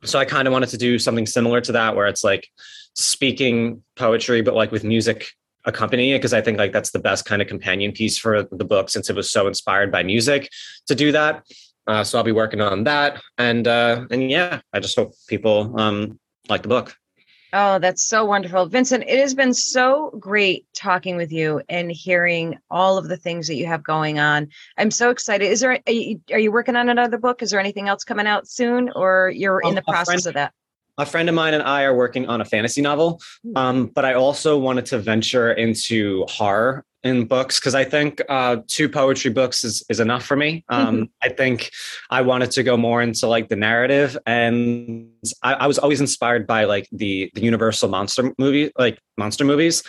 So 0.06 0.20
I 0.20 0.26
kind 0.26 0.48
of 0.48 0.52
wanted 0.52 0.70
to 0.70 0.78
do 0.78 1.00
something 1.00 1.26
similar 1.26 1.62
to 1.62 1.72
that, 1.74 1.96
where 1.96 2.08
it's 2.08 2.24
like 2.24 2.48
speaking 2.94 3.84
poetry, 3.96 4.42
but 4.42 4.54
like 4.54 4.72
with 4.72 4.84
music 4.84 5.28
accompanying 5.66 6.12
it, 6.12 6.20
because 6.20 6.34
I 6.34 6.42
think 6.42 6.58
like 6.58 6.72
that's 6.72 6.92
the 6.92 7.00
best 7.00 7.26
kind 7.26 7.42
of 7.42 7.48
companion 7.48 7.92
piece 7.92 8.18
for 8.18 8.44
the 8.44 8.66
book, 8.66 8.90
since 8.90 9.10
it 9.10 9.16
was 9.16 9.30
so 9.30 9.48
inspired 9.48 9.92
by 9.92 10.04
music 10.04 10.50
to 10.88 10.96
do 10.96 11.12
that. 11.12 11.44
Uh, 11.88 12.04
so 12.04 12.18
I'll 12.18 12.24
be 12.24 12.32
working 12.32 12.62
on 12.62 12.84
that, 12.86 13.22
and 13.38 13.68
uh, 13.68 14.06
and 14.10 14.32
yeah, 14.32 14.62
I 14.74 14.80
just 14.80 14.96
hope 14.96 15.14
people 15.28 15.80
um, 15.80 16.20
like 16.50 16.62
the 16.64 16.70
book. 16.70 16.96
Oh, 17.58 17.80
that's 17.80 18.04
so 18.04 18.26
wonderful. 18.26 18.66
Vincent, 18.66 19.06
it 19.08 19.18
has 19.18 19.34
been 19.34 19.54
so 19.54 20.12
great 20.20 20.66
talking 20.74 21.16
with 21.16 21.32
you 21.32 21.62
and 21.70 21.90
hearing 21.90 22.58
all 22.70 22.98
of 22.98 23.08
the 23.08 23.16
things 23.16 23.48
that 23.48 23.56
you 23.56 23.66
have 23.66 23.82
going 23.82 24.20
on. 24.20 24.50
I'm 24.78 24.92
so 24.92 25.10
excited. 25.10 25.46
Is 25.46 25.62
there 25.62 25.80
are 25.88 25.92
you, 25.92 26.20
are 26.34 26.40
you 26.40 26.52
working 26.52 26.76
on 26.76 26.90
another 26.90 27.18
book? 27.18 27.42
Is 27.42 27.52
there 27.52 27.60
anything 27.62 27.88
else 27.88 28.04
coming 28.04 28.28
out 28.28 28.46
soon 28.46 28.92
or 28.94 29.32
you're 29.34 29.64
um, 29.64 29.70
in 29.70 29.76
the 29.76 29.84
process 29.84 30.24
friend, 30.24 30.28
of 30.28 30.34
that? 30.34 30.54
A 30.98 31.06
friend 31.06 31.28
of 31.28 31.36
mine 31.36 31.54
and 31.54 31.64
I 31.64 31.84
are 31.84 31.96
working 31.96 32.28
on 32.28 32.42
a 32.42 32.46
fantasy 32.46 32.82
novel. 32.82 33.22
Hmm. 33.44 33.58
Um, 33.58 33.86
but 33.88 34.06
I 34.06 34.14
also 34.14 34.58
wanted 34.58 34.86
to 34.88 35.00
venture 35.00 35.52
into 35.52 36.26
horror 36.28 36.86
in 37.06 37.26
books 37.26 37.60
because 37.60 37.76
I 37.76 37.84
think 37.84 38.20
uh, 38.28 38.58
two 38.68 38.90
poetry 38.90 39.32
books 39.32 39.64
is 39.64 39.86
is 39.90 40.00
enough 40.00 40.26
for 40.26 40.36
me. 40.36 40.66
Um, 40.70 40.96
mm-hmm. 40.96 41.04
I 41.22 41.30
think 41.30 41.70
I 42.10 42.22
wanted 42.22 42.52
to 42.52 42.64
go 42.64 42.76
more 42.76 43.02
into 43.02 43.28
like 43.28 43.48
the 43.48 43.56
narrative, 43.56 44.18
and 44.26 45.08
I, 45.44 45.54
I, 45.54 45.68
was 45.68 45.78
always 45.78 46.02
inspired 46.02 46.48
by 46.48 46.66
like 46.66 46.90
the 46.92 47.32
the 47.36 47.42
Universal 47.42 47.90
monster 47.90 48.34
movie, 48.40 48.72
like 48.78 48.98
monster 49.18 49.46
movies, 49.46 49.84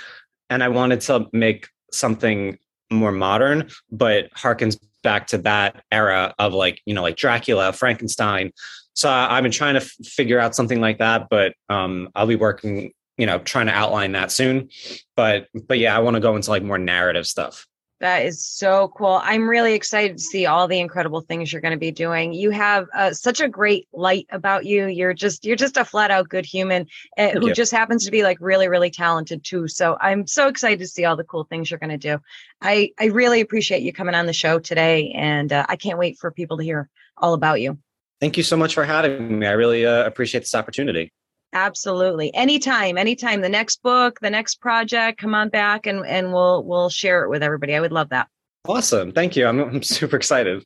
and 0.50 0.62
I 0.62 0.68
wanted 0.68 1.00
to 1.02 1.26
make 1.32 1.68
something 1.90 2.58
more 2.92 3.12
modern, 3.12 3.70
but 3.90 4.30
harkens 4.34 4.78
back 5.02 5.26
to 5.28 5.38
that 5.38 5.82
era 5.90 6.34
of 6.38 6.52
like 6.52 6.82
you 6.84 6.92
know 6.92 7.02
like 7.02 7.16
Dracula, 7.16 7.72
Frankenstein. 7.72 8.52
So 8.96 9.10
I've 9.10 9.42
been 9.42 9.52
trying 9.52 9.74
to 9.74 9.82
f- 9.82 9.92
figure 10.04 10.40
out 10.40 10.54
something 10.54 10.80
like 10.80 10.98
that, 10.98 11.28
but 11.30 11.54
um, 11.68 12.08
I'll 12.14 12.26
be 12.26 12.36
working 12.36 12.92
you 13.16 13.26
know 13.26 13.38
trying 13.38 13.66
to 13.66 13.72
outline 13.72 14.12
that 14.12 14.30
soon 14.30 14.68
but 15.16 15.46
but 15.66 15.78
yeah 15.78 15.96
i 15.96 15.98
want 15.98 16.14
to 16.14 16.20
go 16.20 16.36
into 16.36 16.50
like 16.50 16.62
more 16.62 16.76
narrative 16.76 17.26
stuff 17.26 17.66
that 17.98 18.26
is 18.26 18.44
so 18.44 18.88
cool. 18.88 19.20
I'm 19.22 19.48
really 19.48 19.72
excited 19.72 20.18
to 20.18 20.22
see 20.22 20.44
all 20.44 20.68
the 20.68 20.78
incredible 20.78 21.22
things 21.22 21.50
you're 21.50 21.62
going 21.62 21.72
to 21.72 21.78
be 21.78 21.90
doing. 21.90 22.34
You 22.34 22.50
have 22.50 22.86
uh, 22.94 23.14
such 23.14 23.40
a 23.40 23.48
great 23.48 23.88
light 23.94 24.26
about 24.30 24.66
you. 24.66 24.86
You're 24.86 25.14
just 25.14 25.46
you're 25.46 25.56
just 25.56 25.78
a 25.78 25.84
flat 25.84 26.10
out 26.10 26.28
good 26.28 26.44
human 26.44 26.88
uh, 27.16 27.30
who 27.30 27.48
you. 27.48 27.54
just 27.54 27.72
happens 27.72 28.04
to 28.04 28.10
be 28.10 28.22
like 28.22 28.36
really 28.38 28.68
really 28.68 28.90
talented 28.90 29.42
too. 29.44 29.66
So 29.66 29.96
I'm 29.98 30.26
so 30.26 30.48
excited 30.48 30.78
to 30.80 30.86
see 30.86 31.06
all 31.06 31.16
the 31.16 31.24
cool 31.24 31.44
things 31.44 31.70
you're 31.70 31.80
going 31.80 31.88
to 31.88 31.96
do. 31.96 32.18
I 32.60 32.90
I 33.00 33.06
really 33.06 33.40
appreciate 33.40 33.80
you 33.80 33.94
coming 33.94 34.14
on 34.14 34.26
the 34.26 34.34
show 34.34 34.58
today, 34.58 35.12
and 35.16 35.50
uh, 35.50 35.64
I 35.66 35.76
can't 35.76 35.98
wait 35.98 36.18
for 36.18 36.30
people 36.30 36.58
to 36.58 36.64
hear 36.64 36.90
all 37.16 37.32
about 37.32 37.62
you. 37.62 37.78
Thank 38.20 38.36
you 38.36 38.42
so 38.42 38.56
much 38.56 38.74
for 38.74 38.84
having 38.84 39.38
me. 39.38 39.46
I 39.46 39.52
really 39.52 39.84
uh, 39.84 40.04
appreciate 40.04 40.40
this 40.40 40.54
opportunity. 40.54 41.12
Absolutely. 41.52 42.34
Anytime, 42.34 42.98
anytime. 42.98 43.40
The 43.40 43.48
next 43.48 43.82
book, 43.82 44.18
the 44.20 44.30
next 44.30 44.56
project, 44.60 45.20
come 45.20 45.34
on 45.34 45.48
back 45.48 45.86
and 45.86 46.04
and 46.06 46.32
we'll 46.32 46.64
we'll 46.64 46.90
share 46.90 47.24
it 47.24 47.30
with 47.30 47.42
everybody. 47.42 47.74
I 47.74 47.80
would 47.80 47.92
love 47.92 48.10
that. 48.10 48.28
Awesome. 48.66 49.12
Thank 49.12 49.36
you. 49.36 49.46
I'm 49.46 49.60
I'm 49.60 49.82
super 49.82 50.16
excited. 50.16 50.64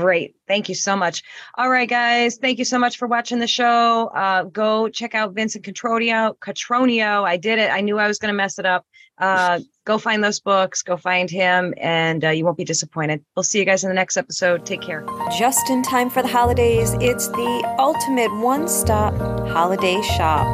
Great. 0.00 0.36
Thank 0.46 0.68
you 0.68 0.74
so 0.74 0.94
much. 0.94 1.22
All 1.56 1.70
right, 1.70 1.88
guys. 1.88 2.36
Thank 2.36 2.58
you 2.58 2.66
so 2.66 2.78
much 2.78 2.98
for 2.98 3.08
watching 3.08 3.38
the 3.38 3.46
show. 3.46 4.08
Uh, 4.14 4.42
go 4.42 4.90
check 4.90 5.14
out 5.14 5.34
Vincent 5.34 5.64
Cotroneo. 5.64 6.36
Cotroneo. 6.38 7.24
I 7.24 7.38
did 7.38 7.58
it. 7.58 7.70
I 7.70 7.80
knew 7.80 7.98
I 7.98 8.06
was 8.06 8.18
going 8.18 8.32
to 8.32 8.36
mess 8.36 8.58
it 8.58 8.66
up. 8.66 8.84
Uh, 9.18 9.60
go 9.86 9.96
find 9.96 10.22
those 10.22 10.38
books. 10.38 10.82
Go 10.82 10.98
find 10.98 11.30
him, 11.30 11.72
and 11.78 12.22
uh, 12.22 12.28
you 12.28 12.44
won't 12.44 12.58
be 12.58 12.64
disappointed. 12.64 13.24
We'll 13.34 13.42
see 13.42 13.58
you 13.58 13.64
guys 13.64 13.84
in 13.84 13.88
the 13.88 13.94
next 13.94 14.18
episode. 14.18 14.66
Take 14.66 14.82
care. 14.82 15.06
Just 15.38 15.70
in 15.70 15.82
time 15.82 16.10
for 16.10 16.20
the 16.20 16.28
holidays, 16.28 16.92
it's 17.00 17.28
the 17.28 17.76
ultimate 17.78 18.34
one 18.40 18.68
stop 18.68 19.14
holiday 19.48 20.02
shop. 20.02 20.46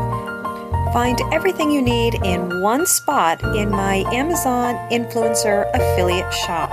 Find 0.93 1.21
everything 1.33 1.73
you 1.73 1.83
need 1.83 2.15
in 2.23 2.63
one 2.63 2.87
spot 2.87 3.43
in 3.57 3.71
my 3.71 4.05
Amazon 4.13 4.77
influencer 4.91 5.69
affiliate 5.75 6.33
shop. 6.33 6.71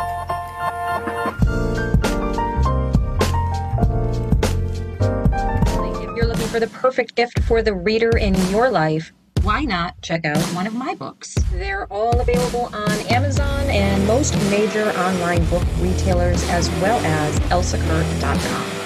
For 6.60 6.66
the 6.66 6.78
perfect 6.80 7.16
gift 7.16 7.40
for 7.44 7.62
the 7.62 7.74
reader 7.74 8.18
in 8.18 8.36
your 8.50 8.70
life, 8.70 9.14
why 9.44 9.64
not 9.64 9.94
check 10.02 10.26
out 10.26 10.42
one 10.54 10.68
of 10.68 10.74
my 10.74 10.94
books? 10.94 11.36
They're 11.54 11.86
all 11.86 12.20
available 12.20 12.70
on 12.74 12.92
Amazon 13.08 13.70
and 13.70 14.06
most 14.06 14.36
major 14.50 14.90
online 14.98 15.46
book 15.46 15.64
retailers, 15.78 16.44
as 16.50 16.70
well 16.82 17.00
as 17.06 17.40
elsakurt.com. 17.52 18.79